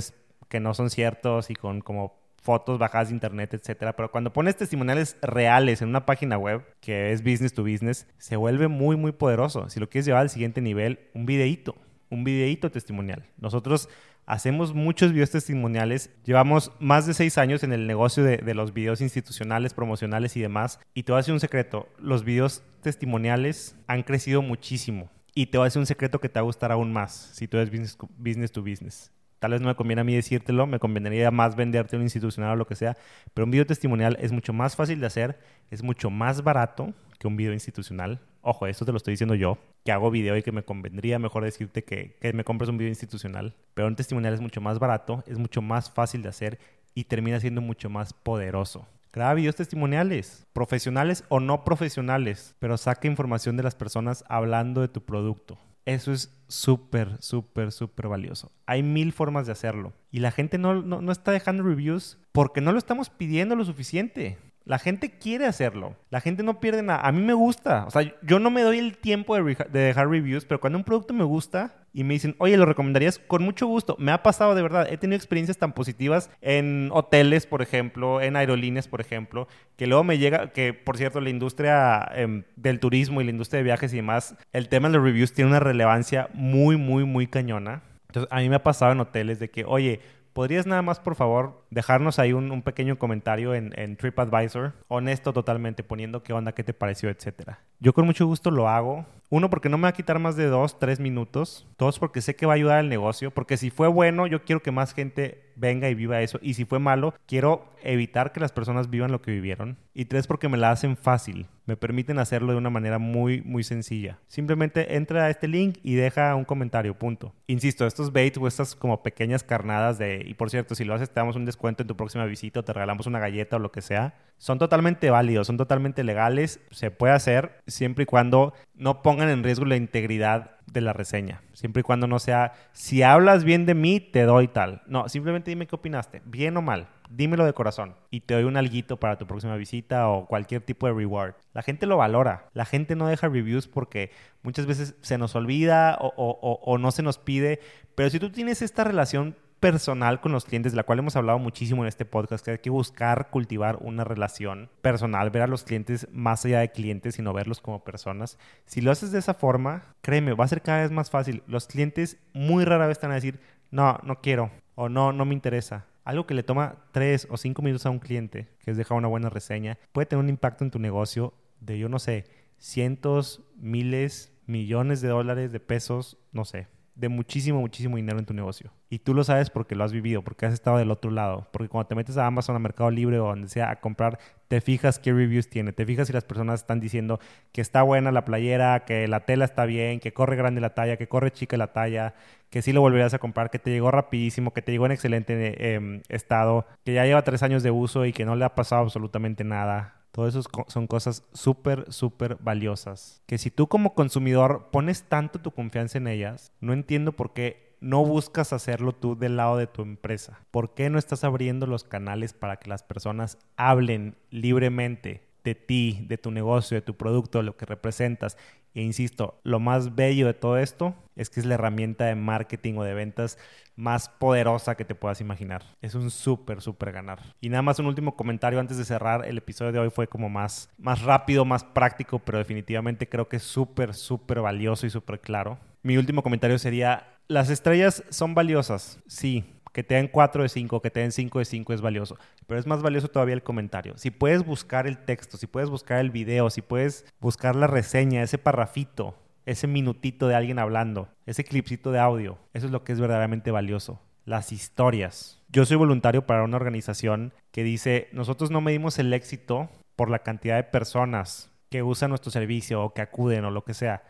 que 0.50 0.60
no 0.60 0.74
son 0.74 0.90
ciertos 0.90 1.50
y 1.50 1.56
con 1.56 1.82
como 1.82 2.28
fotos 2.48 2.80
bajadas 2.80 3.10
de 3.10 3.16
internet, 3.16 3.54
etcétera. 3.54 3.94
Pero 3.96 4.10
cuando 4.10 4.32
pones 4.32 4.56
testimoniales 4.56 5.18
reales 5.22 5.82
en 5.82 5.90
una 5.90 6.06
página 6.06 6.38
web, 6.38 6.64
que 6.80 7.12
es 7.12 7.22
business 7.22 7.54
to 7.54 7.64
business, 7.64 8.08
se 8.18 8.38
vuelve 8.38 8.70
muy, 8.70 8.96
muy 8.96 9.12
poderoso. 9.12 9.70
Si 9.70 9.82
lo 9.82 9.90
quieres 9.90 10.06
llevar 10.06 10.22
al 10.22 10.30
siguiente 10.30 10.62
nivel, 10.62 11.00
un 11.14 11.26
videíto, 11.26 11.76
un 12.10 12.24
videíto 12.24 12.72
testimonial. 12.72 13.26
Nosotros 13.38 13.90
hacemos 14.26 14.74
muchos 14.74 15.12
videos 15.12 15.32
testimoniales. 15.32 16.10
Llevamos 16.24 16.72
más 16.80 17.06
de 17.06 17.14
seis 17.14 17.38
años 17.38 17.64
en 17.64 17.74
el 17.74 17.86
negocio 17.86 18.24
de, 18.24 18.38
de, 18.38 18.54
los 18.54 18.74
videos 18.74 19.02
institucionales, 19.02 19.74
promocionales 19.74 20.38
y 20.38 20.42
demás. 20.42 20.80
Y 20.94 21.04
te 21.04 21.12
voy 21.12 21.18
a 21.18 21.22
decir 21.24 21.34
un 21.34 21.42
secreto, 21.42 21.90
los 22.00 22.24
videos 22.24 22.64
testimoniales 22.82 23.76
han 23.88 24.04
crecido 24.04 24.42
muchísimo. 24.42 25.10
Y 25.36 25.48
te 25.48 25.58
voy 25.58 25.66
a 25.66 25.68
decir 25.68 25.82
un 25.82 25.86
secreto 25.86 26.22
que 26.22 26.30
te 26.30 26.40
va 26.40 26.42
a 26.42 26.46
gustar 26.46 26.72
aún 26.72 26.94
más 26.94 27.32
si 27.34 27.48
tú 27.48 27.58
eres 27.58 27.70
business, 27.70 27.98
business 28.18 28.52
to 28.54 28.62
business 28.62 29.12
Tal 29.40 29.52
vez 29.52 29.62
no 29.62 29.68
me 29.68 29.76
conviene 29.76 30.02
a 30.02 30.04
mí 30.04 30.16
decírtelo, 30.16 30.66
me 30.66 30.80
convendría 30.80 31.30
más 31.32 31.56
venderte 31.56 31.96
un 31.96 32.02
institucional 32.02 32.54
o 32.54 32.56
lo 32.56 32.66
que 32.66 32.76
sea, 32.76 32.98
pero 33.34 33.46
un 33.46 33.52
video 33.52 33.66
testimonial 33.66 34.18
es 34.20 34.32
mucho 34.32 34.52
más 34.52 34.76
fácil 34.76 35.00
de 35.00 35.06
hacer, 35.08 35.40
es 35.70 35.84
mucho 35.84 36.10
más 36.10 36.44
barato 36.44 36.94
que 37.20 37.28
un 37.28 37.38
video 37.38 37.54
institucional. 37.54 38.20
Ojo, 38.42 38.66
esto 38.66 38.86
te 38.86 38.92
lo 38.92 38.98
estoy 38.98 39.14
diciendo 39.14 39.36
yo, 39.36 39.58
que 39.84 39.92
hago 39.92 40.10
video 40.10 40.38
y 40.38 40.44
que 40.44 40.52
me 40.52 40.64
convendría 40.64 41.20
mejor 41.20 41.44
decirte 41.44 41.84
que, 41.84 42.18
que 42.20 42.34
me 42.34 42.44
compres 42.44 42.70
un 42.70 42.78
video 42.78 42.90
institucional, 42.90 43.56
pero 43.74 43.88
un 43.88 43.96
testimonial 43.96 44.34
es 44.34 44.42
mucho 44.42 44.62
más 44.62 44.80
barato, 44.80 45.24
es 45.28 45.38
mucho 45.38 45.62
más 45.62 45.92
fácil 45.92 46.22
de 46.24 46.30
hacer 46.30 46.60
y 46.96 47.04
termina 47.04 47.40
siendo 47.40 47.62
mucho 47.62 47.90
más 47.90 48.14
poderoso. 48.14 48.88
Graba 49.14 49.34
videos 49.36 49.56
testimoniales, 49.56 50.46
profesionales 50.54 51.24
o 51.30 51.40
no 51.40 51.64
profesionales, 51.64 52.56
pero 52.60 52.78
saca 52.78 53.08
información 53.08 53.58
de 53.58 53.64
las 53.64 53.76
personas 53.76 54.24
hablando 54.28 54.82
de 54.82 54.88
tu 54.88 55.02
producto. 55.02 55.60
Eso 55.88 56.12
es 56.12 56.38
súper, 56.50 57.16
súper, 57.22 57.72
súper 57.72 58.10
valioso. 58.10 58.52
Hay 58.66 58.84
mil 58.84 59.14
formas 59.14 59.46
de 59.46 59.54
hacerlo. 59.54 59.94
Y 60.12 60.20
la 60.20 60.32
gente 60.32 60.58
no, 60.58 60.82
no, 60.82 61.12
está 61.14 61.32
dejando 61.32 61.64
reviews 61.64 62.20
porque 62.34 62.60
no 62.60 62.74
lo 62.74 62.78
estamos 62.78 63.10
pidiendo 63.10 63.56
lo 63.56 63.64
suficiente. 63.64 64.38
La 64.66 64.80
gente 64.80 65.18
quiere 65.18 65.46
hacerlo. 65.46 65.96
La 66.10 66.20
gente 66.20 66.44
no 66.44 66.60
pierde 66.60 66.84
nada. 66.84 67.08
A 67.08 67.14
mí 67.14 67.22
me 67.22 67.34
gusta. 67.34 67.86
O 67.86 67.92
sea, 67.92 68.02
yo 68.22 68.38
no 68.38 68.50
me 68.50 68.64
doy 68.64 68.80
el 68.80 68.98
tiempo 68.98 69.42
de, 69.42 69.56
dejar 69.72 70.10
reviews, 70.10 70.44
pero 70.44 70.60
cuando 70.60 70.78
un 70.78 70.84
producto 70.84 71.14
me 71.14 71.24
gusta 71.24 71.87
y 71.98 72.04
me 72.04 72.14
dicen, 72.14 72.36
oye, 72.38 72.56
lo 72.58 72.66
recomendarías 72.68 73.18
con 73.18 73.42
mucho 73.42 73.66
gusto. 73.66 73.96
Me 73.98 74.12
ha 74.12 74.22
pasado 74.22 74.54
de 74.54 74.62
verdad. 74.62 74.88
He 74.88 75.00
tenido 75.00 75.16
experiencias 75.16 75.58
tan 75.58 75.74
positivas 75.74 76.30
en 76.42 76.92
hoteles, 76.94 77.48
por 77.48 77.64
ejemplo, 77.64 78.22
en 78.22 78.36
aerolíneas, 78.36 78.88
por 78.88 79.02
ejemplo, 79.02 79.48
que 79.78 79.88
luego 79.88 80.04
me 80.04 80.20
llega, 80.20 80.52
que 80.52 80.76
por 80.76 80.96
cierto, 80.96 81.22
la 81.22 81.32
industria 81.32 82.08
em, 82.14 82.44
del 82.56 82.80
turismo 82.80 83.20
y 83.20 83.24
la 83.24 83.32
industria 83.32 83.58
de 83.58 83.64
viajes 83.64 83.94
y 83.94 83.96
demás, 83.96 84.36
el 84.54 84.70
tema 84.70 84.90
de 84.90 84.98
los 84.98 85.04
reviews 85.04 85.34
tiene 85.34 85.50
una 85.50 85.60
relevancia 85.60 86.30
muy, 86.36 86.78
muy, 86.78 87.04
muy 87.04 87.26
cañona. 87.26 87.82
Entonces, 88.10 88.32
a 88.32 88.42
mí 88.42 88.50
me 88.50 88.58
ha 88.58 88.64
pasado 88.64 88.92
en 88.92 89.00
hoteles 89.00 89.40
de 89.40 89.50
que, 89.50 89.66
oye, 89.66 90.00
¿Podrías 90.38 90.68
nada 90.68 90.84
más, 90.84 91.00
por 91.00 91.16
favor, 91.16 91.66
dejarnos 91.70 92.20
ahí 92.20 92.34
un, 92.34 92.62
pequeño 92.62 92.98
comentario 92.98 93.54
en, 93.54 93.74
en, 93.78 93.98
TripAdvisor? 93.98 94.74
Honesto 94.88 95.34
totalmente, 95.34 95.84
poniendo 95.84 96.24
qué 96.24 96.34
onda, 96.34 96.54
qué 96.54 96.64
te 96.64 96.74
pareció, 96.74 97.10
etcétera. 97.10 97.60
Yo 97.80 97.94
con 97.94 98.06
mucho 98.06 98.26
gusto 98.26 98.52
lo 98.52 98.68
hago. 98.68 99.06
Uno, 99.30 99.50
porque 99.50 99.68
no 99.68 99.78
me 99.78 99.84
va 99.84 99.90
a 99.90 99.94
quitar 99.94 100.20
más 100.20 100.38
de 100.38 100.46
dos, 100.46 100.80
tres 100.80 101.00
minutos. 101.00 101.68
Dos, 101.78 102.00
porque 102.00 102.22
sé 102.22 102.36
que 102.36 102.46
va 102.46 102.54
a 102.54 102.56
ayudar 102.56 102.78
al 102.78 102.90
negocio. 102.90 103.30
Porque 103.32 103.58
si 103.58 103.70
fue 103.70 103.88
bueno, 103.90 104.26
yo 104.26 104.44
quiero 104.44 104.64
que 104.64 104.72
más 104.72 104.94
gente 104.94 105.52
venga 105.58 105.90
y 105.90 105.96
viva 105.96 106.22
eso. 106.22 106.40
Y 106.42 106.54
si 106.54 106.64
fue 106.64 106.80
malo, 106.80 107.14
quiero 107.26 107.66
evitar 107.84 108.32
que 108.32 108.40
las 108.40 108.54
personas 108.54 108.90
vivan 108.90 109.12
lo 109.12 109.22
que 109.22 109.32
vivieron. 109.32 109.78
Y 109.94 110.06
tres, 110.06 110.28
porque 110.28 110.48
me 110.48 110.58
la 110.58 110.72
hacen 110.72 110.96
fácil. 110.96 111.48
Me 111.66 111.76
permiten 111.76 112.20
hacerlo 112.20 112.54
de 112.54 112.58
una 112.58 112.70
manera 112.70 113.00
muy, 113.00 113.42
muy 113.42 113.64
sencilla. 113.64 114.20
Simplemente 114.28 114.96
entra 114.96 115.26
a 115.26 115.30
este 115.30 115.50
link 115.50 115.78
y 115.84 115.96
deja 115.96 116.34
un 116.36 116.46
comentario, 116.46 116.98
punto. 116.98 117.34
Insisto, 117.48 117.86
estos 117.86 118.14
baits 118.14 118.38
o 118.38 118.48
estas 118.48 118.76
como 118.76 119.04
pequeñas 119.04 119.44
carnadas 119.44 119.98
de, 119.98 120.24
y 120.26 120.36
por 120.36 120.50
cierto, 120.50 120.74
si 120.74 120.86
lo 120.86 120.94
haces 120.94 121.10
te 121.10 121.20
damos 121.20 121.36
un 121.36 121.44
descuento 121.44 121.57
en 121.62 121.88
tu 121.88 121.96
próxima 121.96 122.26
visita 122.26 122.60
o 122.60 122.64
te 122.64 122.74
regalamos 122.74 123.08
una 123.08 123.20
galleta 123.20 123.56
o 123.56 123.60
lo 123.60 123.72
que 123.72 123.82
sea, 123.82 124.16
son 124.38 124.60
totalmente 124.60 125.10
válidos, 125.10 125.48
son 125.48 125.58
totalmente 125.58 126.04
legales, 126.04 126.60
se 126.72 126.92
puede 126.92 127.14
hacer 127.14 127.62
siempre 127.68 128.04
y 128.04 128.06
cuando 128.06 128.54
no 128.76 129.02
pongan 129.02 129.30
en 129.30 129.44
riesgo 129.44 129.66
la 129.66 129.76
integridad 129.76 130.52
de 130.68 130.82
la 130.82 130.94
reseña. 130.94 131.42
Siempre 131.54 131.80
y 131.80 131.84
cuando 131.84 132.08
no 132.08 132.20
sea, 132.20 132.54
si 132.74 133.02
hablas 133.02 133.44
bien 133.44 133.66
de 133.66 133.74
mí, 133.74 134.00
te 134.00 134.24
doy 134.24 134.48
tal. 134.48 134.82
No, 134.86 135.10
simplemente 135.10 135.50
dime 135.50 135.66
qué 135.66 135.76
opinaste, 135.76 136.22
bien 136.26 136.56
o 136.58 136.62
mal. 136.62 136.90
Dímelo 137.10 137.46
de 137.46 137.54
corazón 137.54 137.96
y 138.12 138.20
te 138.20 138.34
doy 138.34 138.44
un 138.44 138.58
alguito 138.58 138.98
para 138.98 139.18
tu 139.18 139.26
próxima 139.26 139.56
visita 139.56 140.10
o 140.10 140.26
cualquier 140.26 140.62
tipo 140.62 140.88
de 140.88 140.94
reward. 140.94 141.36
La 141.54 141.64
gente 141.64 141.86
lo 141.86 141.96
valora. 141.96 142.50
La 142.54 142.66
gente 142.66 142.98
no 142.98 143.08
deja 143.08 143.30
reviews 143.30 143.68
porque 143.68 144.12
muchas 144.44 144.66
veces 144.66 144.96
se 145.02 145.18
nos 145.18 145.34
olvida 145.34 145.98
o, 146.02 146.12
o 146.18 146.78
no 146.78 146.92
se 146.92 147.04
nos 147.04 147.18
pide. 147.18 147.62
Pero 147.96 148.10
si 148.10 148.20
tú 148.20 148.30
tienes 148.30 148.62
esta 148.62 148.84
relación 148.84 149.36
personal 149.60 150.22
con 150.22 150.32
los 150.32 150.46
clientes, 150.46 150.72
de 150.72 150.78
la 150.78 150.84
cual 150.84 151.00
hemos 151.00 151.16
hablado 151.16 151.40
muchísimo 151.40 151.84
en 151.84 151.88
este 151.88 152.06
podcast, 152.06 152.44
que 152.44 152.52
hay 152.52 152.58
que 152.60 152.70
buscar 152.70 153.30
cultivar 153.30 153.78
una 153.82 154.04
relación 154.04 154.70
personal, 154.82 155.30
ver 155.30 155.44
a 155.44 155.48
los 155.48 155.64
clientes 155.64 156.08
más 156.12 156.46
allá 156.46 156.60
de 156.60 156.72
clientes, 156.72 157.16
sino 157.16 157.34
verlos 157.34 157.60
como 157.60 157.84
personas. 157.84 158.38
Si 158.66 158.82
lo 158.82 158.92
haces 158.92 159.12
de 159.12 159.20
esa 159.20 159.34
forma, 159.34 159.96
créeme, 160.02 160.34
va 160.34 160.46
a 160.46 160.50
ser 160.50 160.62
cada 160.62 160.82
vez 160.82 160.92
más 160.92 161.10
fácil. 161.10 161.44
Los 161.48 161.68
clientes 161.68 162.18
muy 162.34 162.66
rara 162.66 162.88
vez 162.88 162.98
están 162.98 163.12
a 163.12 163.16
decir, 163.16 163.40
no, 163.72 164.00
no 164.04 164.22
quiero, 164.22 164.52
o 164.76 164.90
no, 164.90 165.12
no 165.12 165.26
me 165.26 165.34
interesa. 165.34 165.86
Algo 166.04 166.26
que 166.26 166.34
le 166.34 166.44
toma 166.44 166.76
tres 166.92 167.28
o 167.30 167.38
cinco 167.38 167.62
minutos 167.62 167.86
a 167.86 167.90
un 167.90 168.00
cliente, 168.00 168.48
que 168.64 168.72
es 168.72 168.78
dejar 168.78 168.98
una 168.98 169.10
buena 169.10 169.30
reseña, 169.30 169.78
puede 169.92 170.06
tener 170.06 170.24
un 170.24 170.30
impacto 170.30 170.64
en 170.64 170.72
tu 170.72 170.80
negocio 170.80 171.34
de, 171.60 171.78
yo 171.80 171.90
no 171.90 172.00
sé, 172.00 172.26
cientos, 172.60 173.42
miles, 173.58 174.32
millones 174.46 175.02
de 175.02 175.10
dólares, 175.10 175.52
de 175.52 175.60
pesos, 175.60 176.18
no 176.32 176.46
sé 176.46 176.68
de 176.98 177.10
muchísimo, 177.10 177.60
muchísimo 177.60 177.96
dinero 177.96 178.18
en 178.18 178.26
tu 178.26 178.34
negocio. 178.34 178.72
Y 178.90 179.00
tú 179.00 179.14
lo 179.14 179.24
sabes 179.24 179.52
porque 179.52 179.76
lo 179.76 179.84
has 179.84 179.94
vivido, 179.94 180.24
porque 180.24 180.48
has 180.48 180.54
estado 180.54 180.78
del 180.78 180.90
otro 180.90 181.12
lado. 181.12 181.48
Porque 181.52 181.70
cuando 181.70 181.88
te 181.88 181.94
metes 181.94 182.18
a 182.18 182.26
Amazon, 182.26 182.56
a 182.56 182.60
Mercado 182.60 182.90
Libre 182.90 183.20
o 183.20 183.28
donde 183.28 183.50
sea 183.50 183.70
a 183.70 183.80
comprar, 183.80 184.18
te 184.48 184.62
fijas 184.62 184.98
qué 184.98 185.14
reviews 185.14 185.48
tiene. 185.48 185.74
Te 185.74 185.86
fijas 185.86 186.08
si 186.08 186.14
las 186.14 186.24
personas 186.24 186.62
están 186.62 186.80
diciendo 186.80 187.20
que 187.52 187.62
está 187.62 187.84
buena 187.84 188.12
la 188.12 188.26
playera, 188.26 188.84
que 188.84 189.08
la 189.08 189.26
tela 189.26 189.46
está 189.46 189.66
bien, 189.66 190.00
que 190.00 190.12
corre 190.12 190.36
grande 190.36 190.60
la 190.60 190.74
talla, 190.74 190.98
que 190.98 191.08
corre 191.08 191.32
chica 191.32 191.56
la 191.56 191.72
talla, 191.72 192.16
que 192.50 192.64
sí 192.64 192.74
lo 192.74 192.82
volverías 192.82 193.14
a 193.14 193.20
comprar, 193.20 193.52
que 193.52 193.60
te 193.60 193.70
llegó 193.70 193.92
rapidísimo, 193.92 194.52
que 194.52 194.64
te 194.64 194.72
llegó 194.72 194.88
en 194.88 194.94
excelente 194.94 195.76
em, 195.76 196.02
estado, 196.10 196.66
que 196.84 196.94
ya 196.94 197.06
lleva 197.06 197.22
tres 197.22 197.44
años 197.44 197.62
de 197.62 197.70
uso 197.70 198.06
y 198.06 198.14
que 198.14 198.26
no 198.26 198.36
le 198.36 198.44
ha 198.44 198.56
pasado 198.56 198.82
absolutamente 198.82 199.44
nada 199.44 199.97
todo 200.18 200.28
eso 200.28 200.42
son 200.66 200.88
cosas 200.88 201.22
súper, 201.32 201.94
súper 201.94 202.38
valiosas. 202.40 203.22
Que 203.28 203.38
si 203.38 203.52
tú 203.52 203.68
como 203.68 203.94
consumidor 203.94 204.70
pones 204.72 205.04
tanto 205.04 205.40
tu 205.40 205.52
confianza 205.52 206.00
en 206.00 206.08
ellas, 206.08 206.52
no 206.60 206.74
entiendo 206.74 207.12
por 207.12 207.34
qué 207.34 207.78
no 207.82 208.04
buscas 208.04 208.52
hacerlo 208.52 208.94
tú 208.94 209.16
del 209.16 209.38
lado 209.38 209.58
de 209.58 209.68
tu 209.68 209.84
empresa. 209.84 210.40
¿Por 210.50 210.74
qué 210.74 210.90
no 210.90 210.98
estás 210.98 211.24
abriendo 211.24 211.68
los 211.68 211.84
canales 211.84 212.34
para 212.34 212.58
que 212.58 212.68
las 212.68 212.82
personas 212.82 213.38
hablen 213.58 214.18
libremente 214.32 215.27
de 215.48 215.56
ti, 215.56 216.06
de 216.08 216.18
tu 216.18 216.32
negocio, 216.32 216.76
de 216.76 216.82
tu 216.82 216.96
producto, 216.96 217.42
lo 217.42 217.56
que 217.56 217.66
representas 217.66 218.38
e 218.78 218.84
insisto, 218.84 219.40
lo 219.44 219.60
más 219.60 219.96
bello 219.96 220.28
de 220.28 220.36
todo 220.36 220.60
esto 220.60 220.94
es 221.16 221.32
que 221.32 221.40
es 221.40 221.48
la 221.48 221.56
herramienta 221.56 222.06
de 222.06 222.14
marketing 222.14 222.76
o 222.76 222.84
de 222.84 222.94
ventas 222.94 223.40
más 223.76 224.08
poderosa 224.08 224.76
que 224.76 224.86
te 224.86 224.94
puedas 224.94 225.20
imaginar. 225.20 225.64
Es 225.82 225.96
un 225.96 226.12
súper, 226.12 226.62
súper 226.62 226.92
ganar. 226.92 227.20
Y 227.42 227.50
nada 227.50 227.64
más 227.64 227.80
un 227.80 227.88
último 227.88 228.16
comentario 228.16 228.60
antes 228.60 228.78
de 228.78 228.86
cerrar. 228.86 229.26
El 229.26 229.40
episodio 229.40 229.72
de 229.72 229.80
hoy 229.80 229.90
fue 229.90 230.08
como 230.08 230.30
más, 230.30 230.70
más 230.78 231.02
rápido, 231.02 231.44
más 231.44 231.64
práctico, 231.64 232.20
pero 232.20 232.38
definitivamente 232.38 233.10
creo 233.10 233.28
que 233.28 233.38
es 233.38 233.44
súper, 233.44 233.96
súper 233.96 234.42
valioso 234.42 234.86
y 234.86 234.92
súper 234.92 235.22
claro. 235.22 235.58
Mi 235.82 235.98
último 235.98 236.22
comentario 236.22 236.60
sería, 236.60 237.18
las 237.28 237.50
estrellas 237.50 238.04
son 238.10 238.36
valiosas, 238.36 239.00
sí, 239.08 239.44
que 239.78 239.84
te 239.84 239.94
den 239.94 240.08
4 240.08 240.42
de 240.42 240.50
5, 240.50 240.82
que 240.82 240.90
te 240.90 241.02
den 241.02 241.12
5 241.12 241.38
de 241.38 241.46
5 241.46 241.72
es 241.72 241.82
valioso. 241.82 242.18
Pero 242.48 242.60
es 242.60 242.66
más 242.66 242.82
valioso 242.82 243.10
todavía 243.10 243.36
el 243.36 243.44
comentario. 243.44 243.96
Si 243.96 244.10
puedes 244.10 244.44
buscar 244.44 244.88
el 244.88 244.98
texto, 244.98 245.38
si 245.38 245.46
puedes 245.46 245.70
buscar 245.70 246.00
el 246.00 246.10
video, 246.10 246.50
si 246.50 246.64
puedes 246.64 247.06
buscar 247.20 247.56
la 247.56 247.68
reseña, 247.68 248.24
ese 248.24 248.40
parrafito, 248.40 249.14
ese 249.46 249.68
minutito 249.68 250.28
de 250.28 250.34
alguien 250.34 250.58
hablando, 250.58 251.10
ese 251.28 251.44
clipcito 251.44 251.92
de 251.92 252.00
audio, 252.00 252.40
eso 252.56 252.66
es 252.66 252.72
lo 252.72 252.84
que 252.84 252.92
es 252.92 253.00
verdaderamente 253.00 253.52
valioso. 253.52 254.02
Las 254.26 254.52
historias. 254.52 255.44
Yo 255.48 255.64
soy 255.64 255.78
voluntario 255.78 256.26
para 256.26 256.44
una 256.44 256.58
organización 256.58 257.32
que 257.52 257.64
dice, 257.64 258.08
nosotros 258.14 258.50
no 258.50 258.62
medimos 258.62 258.98
el 258.98 259.14
éxito 259.14 259.70
por 259.96 260.10
la 260.10 260.24
cantidad 260.24 260.56
de 260.56 260.64
personas 260.64 261.52
que 261.70 261.84
usan 261.84 262.10
nuestro 262.10 262.32
servicio 262.32 262.84
o 262.84 262.96
que 262.96 263.02
acuden 263.04 263.46
o 263.46 263.52
lo 263.52 263.64
que 263.64 263.76
sea. 263.76 264.02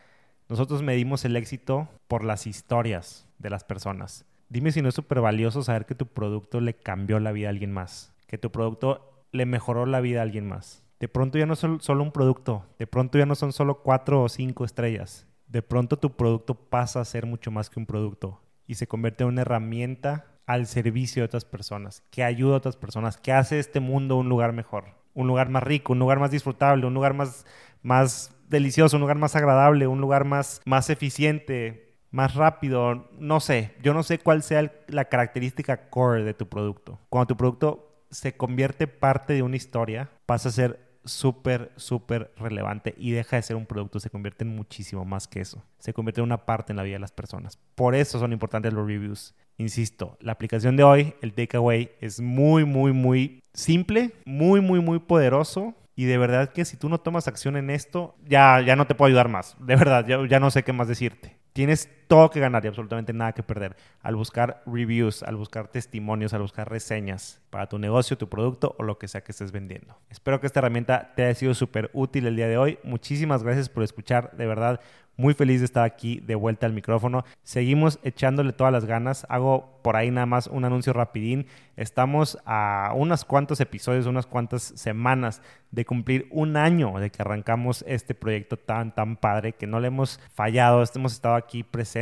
Nosotros 0.49 0.81
medimos 0.81 1.25
el 1.25 1.35
éxito 1.35 1.89
por 2.07 2.23
las 2.23 2.47
historias 2.47 3.27
de 3.37 3.49
las 3.49 3.65
personas. 3.65 4.25
Dime 4.47 4.71
si 4.71 4.81
no 4.81 4.87
es 4.87 4.95
súper 4.95 5.19
valioso 5.19 5.61
saber 5.61 5.85
que 5.85 5.95
tu 5.95 6.07
producto 6.07 6.61
le 6.61 6.73
cambió 6.73 7.19
la 7.19 7.33
vida 7.33 7.47
a 7.47 7.49
alguien 7.49 7.73
más, 7.73 8.13
que 8.27 8.37
tu 8.37 8.49
producto 8.49 9.25
le 9.33 9.45
mejoró 9.45 9.85
la 9.85 9.99
vida 9.99 10.19
a 10.19 10.23
alguien 10.23 10.47
más. 10.47 10.85
De 11.01 11.09
pronto 11.09 11.37
ya 11.37 11.45
no 11.45 11.53
es 11.53 11.59
solo 11.59 12.01
un 12.01 12.13
producto, 12.13 12.65
de 12.79 12.87
pronto 12.87 13.17
ya 13.17 13.25
no 13.25 13.35
son 13.35 13.51
solo 13.51 13.83
cuatro 13.83 14.23
o 14.23 14.29
cinco 14.29 14.63
estrellas. 14.63 15.27
De 15.47 15.61
pronto 15.61 15.99
tu 15.99 16.15
producto 16.15 16.55
pasa 16.55 17.01
a 17.01 17.05
ser 17.05 17.25
mucho 17.25 17.51
más 17.51 17.69
que 17.69 17.79
un 17.79 17.85
producto 17.85 18.41
y 18.65 18.75
se 18.75 18.87
convierte 18.87 19.23
en 19.23 19.29
una 19.29 19.41
herramienta 19.41 20.25
al 20.47 20.65
servicio 20.65 21.21
de 21.21 21.25
otras 21.25 21.45
personas, 21.45 22.01
que 22.09 22.23
ayuda 22.23 22.55
a 22.55 22.57
otras 22.57 22.77
personas, 22.77 23.17
que 23.17 23.33
hace 23.33 23.59
este 23.59 23.79
mundo 23.79 24.15
un 24.15 24.29
lugar 24.29 24.53
mejor, 24.53 24.85
un 25.13 25.27
lugar 25.27 25.49
más 25.49 25.61
rico, 25.61 25.93
un 25.93 25.99
lugar 25.99 26.19
más 26.19 26.31
disfrutable, 26.31 26.87
un 26.87 26.93
lugar 26.93 27.13
más, 27.13 27.45
más 27.83 28.33
delicioso, 28.47 28.95
un 28.95 29.01
lugar 29.01 29.17
más 29.17 29.35
agradable, 29.35 29.87
un 29.87 30.01
lugar 30.01 30.23
más, 30.23 30.61
más 30.65 30.89
eficiente, 30.89 31.97
más 32.11 32.33
rápido, 32.35 33.09
no 33.19 33.39
sé, 33.41 33.75
yo 33.83 33.93
no 33.93 34.03
sé 34.03 34.19
cuál 34.19 34.41
sea 34.41 34.71
la 34.87 35.05
característica 35.05 35.89
core 35.89 36.23
de 36.23 36.33
tu 36.33 36.47
producto. 36.47 36.99
Cuando 37.09 37.27
tu 37.27 37.37
producto 37.37 38.05
se 38.09 38.37
convierte 38.37 38.87
parte 38.87 39.33
de 39.33 39.41
una 39.41 39.57
historia, 39.57 40.09
pasa 40.25 40.47
a 40.47 40.53
ser 40.53 40.87
súper, 41.03 41.71
súper 41.75 42.33
relevante 42.37 42.93
y 42.97 43.11
deja 43.11 43.35
de 43.35 43.41
ser 43.41 43.55
un 43.55 43.65
producto, 43.65 43.99
se 43.99 44.09
convierte 44.09 44.43
en 44.43 44.55
muchísimo 44.55 45.05
más 45.05 45.27
que 45.27 45.41
eso. 45.41 45.63
Se 45.79 45.93
convierte 45.93 46.21
en 46.21 46.25
una 46.25 46.45
parte 46.45 46.71
en 46.71 46.77
la 46.77 46.83
vida 46.83 46.95
de 46.95 46.99
las 46.99 47.11
personas. 47.11 47.57
Por 47.75 47.95
eso 47.95 48.19
son 48.19 48.33
importantes 48.33 48.73
los 48.73 48.87
reviews. 48.87 49.35
Insisto, 49.57 50.17
la 50.21 50.33
aplicación 50.33 50.75
de 50.75 50.83
hoy, 50.83 51.13
el 51.21 51.33
takeaway, 51.33 51.91
es 51.99 52.19
muy, 52.19 52.63
muy, 52.63 52.93
muy 52.93 53.43
simple, 53.53 54.11
muy, 54.25 54.61
muy, 54.61 54.79
muy 54.79 54.99
poderoso. 54.99 55.73
Y 55.95 56.05
de 56.05 56.19
verdad 56.19 56.53
que 56.53 56.63
si 56.63 56.77
tú 56.77 56.89
no 56.89 56.99
tomas 56.99 57.27
acción 57.27 57.57
en 57.57 57.71
esto, 57.71 58.15
ya, 58.23 58.61
ya 58.61 58.75
no 58.75 58.85
te 58.85 58.93
puedo 58.93 59.07
ayudar 59.07 59.29
más. 59.29 59.55
De 59.59 59.75
verdad, 59.75 60.05
ya, 60.07 60.19
ya 60.27 60.39
no 60.39 60.51
sé 60.51 60.63
qué 60.63 60.73
más 60.73 60.87
decirte. 60.87 61.37
Tienes 61.53 61.89
todo 62.07 62.29
que 62.29 62.39
ganar 62.39 62.63
y 62.63 62.67
absolutamente 62.67 63.13
nada 63.13 63.33
que 63.33 63.43
perder 63.43 63.75
al 64.01 64.15
buscar 64.15 64.63
reviews, 64.65 65.23
al 65.23 65.35
buscar 65.35 65.67
testimonios, 65.67 66.33
al 66.33 66.41
buscar 66.41 66.69
reseñas 66.69 67.41
para 67.49 67.67
tu 67.67 67.77
negocio, 67.79 68.17
tu 68.17 68.29
producto 68.29 68.75
o 68.77 68.83
lo 68.83 68.97
que 68.97 69.07
sea 69.07 69.21
que 69.21 69.31
estés 69.31 69.51
vendiendo. 69.51 69.97
Espero 70.09 70.39
que 70.39 70.47
esta 70.47 70.59
herramienta 70.59 71.13
te 71.15 71.25
haya 71.25 71.35
sido 71.35 71.53
súper 71.53 71.89
útil 71.93 72.27
el 72.27 72.35
día 72.35 72.47
de 72.47 72.57
hoy. 72.57 72.79
Muchísimas 72.83 73.43
gracias 73.43 73.69
por 73.69 73.83
escuchar. 73.83 74.35
De 74.37 74.45
verdad, 74.45 74.79
muy 75.17 75.33
feliz 75.33 75.59
de 75.61 75.65
estar 75.65 75.83
aquí 75.83 76.19
de 76.19 76.35
vuelta 76.35 76.67
al 76.67 76.73
micrófono. 76.73 77.25
Seguimos 77.41 77.99
echándole 78.03 78.53
todas 78.53 78.71
las 78.71 78.85
ganas. 78.85 79.25
Hago 79.29 79.79
por 79.81 79.95
ahí 79.95 80.11
nada 80.11 80.27
más 80.27 80.45
un 80.47 80.63
anuncio 80.63 80.93
rapidín. 80.93 81.47
Estamos 81.75 82.37
a 82.45 82.91
unos 82.95 83.25
cuantos 83.25 83.59
episodios, 83.59 84.05
unas 84.05 84.27
cuantas 84.27 84.61
semanas 84.61 85.41
de 85.71 85.85
cumplir 85.85 86.27
un 86.29 86.55
año 86.55 86.99
de 86.99 87.09
que 87.09 87.21
arrancamos 87.21 87.83
este 87.87 88.13
proyecto 88.13 88.57
tan, 88.57 88.93
tan 88.93 89.17
padre 89.17 89.53
que 89.53 89.65
no 89.65 89.79
le 89.79 89.87
hemos 89.87 90.19
fallado. 90.33 90.83
Hemos 90.93 91.13
estado 91.13 91.35
aquí 91.35 91.63
presentes 91.63 91.96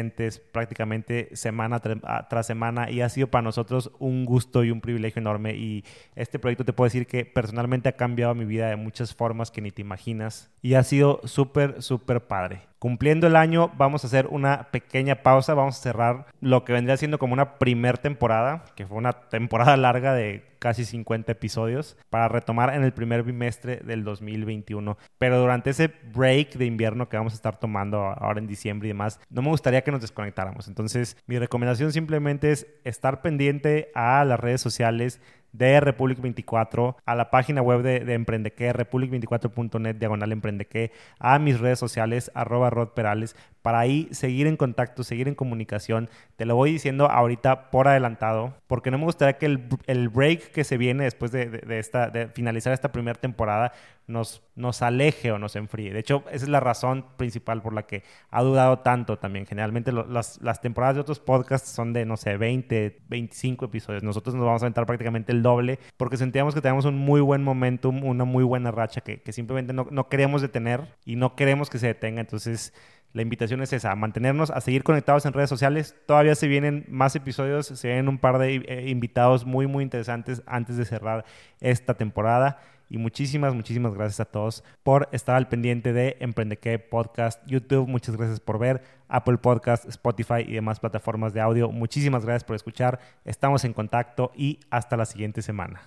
prácticamente 0.52 1.30
semana 1.36 1.82
ah, 2.04 2.28
tras 2.30 2.48
semana 2.48 2.90
y 2.90 3.02
ha 3.02 3.10
sido 3.10 3.28
para 3.28 3.42
nosotros 3.42 3.92
un 4.00 4.26
gusto 4.26 4.64
y 4.64 4.72
un 4.72 4.82
privilegio 4.82 5.20
enorme. 5.20 5.56
Y 5.56 5.84
este 6.16 6.40
proyecto 6.40 6.66
te 6.66 6.74
puedo 6.74 6.88
decir 6.88 7.08
que 7.08 7.26
personalmente 7.26 7.90
ha 7.90 7.94
cambiado 7.94 8.36
mi 8.36 8.46
vida 8.46 8.70
de 8.70 8.76
muchas 8.76 9.14
formas 9.14 9.52
que 9.52 9.62
ni 9.62 9.72
te 9.72 9.82
imaginas 9.82 10.52
y 10.62 10.74
ha 10.74 10.84
sido 10.84 11.22
súper, 11.24 11.82
súper 11.82 12.28
padre. 12.28 12.62
Cumpliendo 12.80 13.26
el 13.28 13.36
año, 13.36 13.72
vamos 13.78 14.04
a 14.04 14.08
hacer 14.08 14.28
una 14.28 14.70
pequeña 14.72 15.24
pausa. 15.24 15.54
Vamos 15.54 15.80
a 15.80 15.82
cerrar 15.82 16.28
lo 16.40 16.64
que 16.66 16.74
vendría 16.74 16.98
siendo 16.98 17.18
como 17.18 17.34
una 17.34 17.58
primera 17.58 17.98
temporada, 17.98 18.66
que 18.76 18.86
fue 18.86 18.98
una 18.98 19.14
temporada 19.14 19.76
larga 19.78 20.14
de 20.14 20.55
casi 20.66 20.84
50 20.84 21.32
episodios, 21.32 21.96
para 22.10 22.28
retomar 22.28 22.74
en 22.74 22.84
el 22.84 22.92
primer 22.92 23.22
bimestre 23.22 23.82
del 23.86 24.04
2021. 24.04 24.98
Pero 25.20 25.40
durante 25.40 25.70
ese 25.70 25.94
break 26.12 26.56
de 26.56 26.66
invierno 26.66 27.08
que 27.08 27.18
vamos 27.18 27.34
a 27.34 27.36
estar 27.36 27.60
tomando 27.60 28.00
ahora 28.00 28.40
en 28.40 28.48
diciembre 28.48 28.88
y 28.88 28.90
demás, 28.90 29.20
no 29.30 29.44
me 29.44 29.50
gustaría 29.50 29.84
que 29.84 29.92
nos 29.92 30.02
desconectáramos. 30.02 30.68
Entonces, 30.68 31.18
mi 31.28 31.38
recomendación 31.38 31.92
simplemente 31.92 32.52
es 32.52 32.66
estar 32.84 33.22
pendiente 33.22 33.92
a 33.94 34.26
las 34.26 34.40
redes 34.40 34.60
sociales 34.60 35.22
de 35.58 35.80
Republic 35.80 36.20
24, 36.22 36.98
a 37.06 37.16
la 37.16 37.30
página 37.30 37.62
web 37.62 37.82
de, 37.82 38.02
de 38.02 38.14
Emprendeque, 38.14 38.74
republic24.net, 38.74 39.96
diagonal 39.96 40.32
Emprendeque, 40.32 40.92
a 41.20 41.40
mis 41.40 41.60
redes 41.60 41.80
sociales, 41.80 42.32
arroba 42.34 42.70
Rod 42.70 42.90
Perales, 42.90 43.36
para 43.62 43.80
ahí 43.80 44.08
seguir 44.12 44.48
en 44.48 44.58
contacto, 44.58 45.04
seguir 45.04 45.28
en 45.28 45.36
comunicación. 45.36 46.10
Te 46.36 46.46
lo 46.46 46.56
voy 46.56 46.72
diciendo 46.72 47.10
ahorita 47.10 47.72
por 47.72 47.88
adelantado, 47.88 48.54
porque 48.68 48.92
no 48.92 48.98
me 48.98 49.06
gustaría 49.06 49.38
que 49.38 49.48
el, 49.48 49.68
el 49.88 50.10
break 50.10 50.52
que 50.52 50.64
se 50.64 50.78
viene 50.78 51.06
después 51.06 51.32
de, 51.32 51.48
de, 51.48 51.80
esta, 51.80 52.10
de 52.10 52.28
finalizar 52.28 52.74
esta 52.74 52.92
primera 52.92 53.20
temporada 53.20 53.72
nos, 54.08 54.44
nos 54.56 54.82
aleje 54.82 55.32
o 55.32 55.40
nos 55.40 55.56
enfríe. 55.56 55.94
De 55.94 56.00
hecho, 56.00 56.24
esa 56.32 56.46
es 56.46 56.50
la 56.50 56.60
razón 56.60 57.06
principal 57.18 57.62
por 57.62 57.74
la 57.74 57.84
que 57.84 58.04
ha 58.30 58.44
dudado 58.44 58.80
tanto 58.80 59.18
también. 59.18 59.46
Generalmente 59.46 59.92
las, 59.92 60.42
las 60.42 60.62
temporadas 60.62 60.96
de 60.96 61.02
otros 61.02 61.20
podcasts 61.20 61.70
son 61.70 61.94
de, 61.94 62.06
no 62.06 62.18
sé, 62.18 62.38
20, 62.38 63.02
25 63.08 63.66
episodios. 63.66 64.04
Nosotros 64.04 64.36
nos 64.36 64.46
vamos 64.46 64.62
a 64.62 64.66
aventar 64.66 64.86
prácticamente 64.86 65.32
el 65.32 65.42
doble 65.42 65.80
porque 65.98 66.18
sentíamos 66.18 66.54
que 66.54 66.62
teníamos 66.62 66.86
un 66.86 66.98
muy 66.98 67.22
buen 67.22 67.44
momentum, 67.44 68.04
una 68.04 68.26
muy 68.26 68.44
buena 68.44 68.72
racha 68.72 69.02
que, 69.02 69.22
que 69.22 69.34
simplemente 69.34 69.74
no, 69.74 69.88
no 69.90 70.08
queremos 70.08 70.42
detener 70.42 70.96
y 71.06 71.16
no 71.16 71.36
queremos 71.36 71.70
que 71.70 71.80
se 71.80 71.88
detenga. 71.88 72.22
Entonces, 72.22 72.74
la 73.16 73.22
invitación 73.22 73.62
es 73.62 73.72
esa, 73.72 73.94
a 73.94 73.96
mantenernos, 73.96 74.52
a 74.52 74.60
seguir 74.60 74.84
conectados 74.84 75.26
en 75.26 75.32
redes 75.32 75.50
sociales. 75.50 75.96
Todavía 76.06 76.36
se 76.36 76.50
vienen 76.50 76.84
más 76.90 77.16
episodios, 77.16 77.68
se 77.68 77.88
vienen 77.88 78.10
un 78.10 78.18
par 78.18 78.40
de 78.40 78.56
eh, 78.56 78.90
invitados 78.90 79.46
muy, 79.46 79.68
muy 79.68 79.86
interesantes 79.86 80.44
antes 80.46 80.76
de 80.76 80.84
cerrar 80.84 81.24
esta 81.62 81.94
temporada. 81.94 82.60
Y 82.90 82.98
muchísimas, 82.98 83.54
muchísimas 83.54 83.94
gracias 83.94 84.20
a 84.20 84.26
todos 84.26 84.64
por 84.84 85.10
estar 85.12 85.36
al 85.36 85.48
pendiente 85.48 85.94
de 85.94 86.18
Emprendeque 86.20 86.80
Podcast, 86.80 87.42
YouTube. 87.48 87.88
Muchas 87.88 88.16
gracias 88.16 88.40
por 88.40 88.60
ver 88.60 88.82
Apple 89.08 89.38
Podcast, 89.38 89.86
Spotify 89.86 90.46
y 90.48 90.54
demás 90.54 90.80
plataformas 90.80 91.34
de 91.34 91.42
audio. 91.42 91.72
Muchísimas 91.72 92.26
gracias 92.26 92.44
por 92.44 92.56
escuchar. 92.56 93.00
Estamos 93.24 93.64
en 93.66 93.74
contacto 93.74 94.32
y 94.36 94.60
hasta 94.70 94.98
la 94.98 95.06
siguiente 95.06 95.42
semana. 95.42 95.82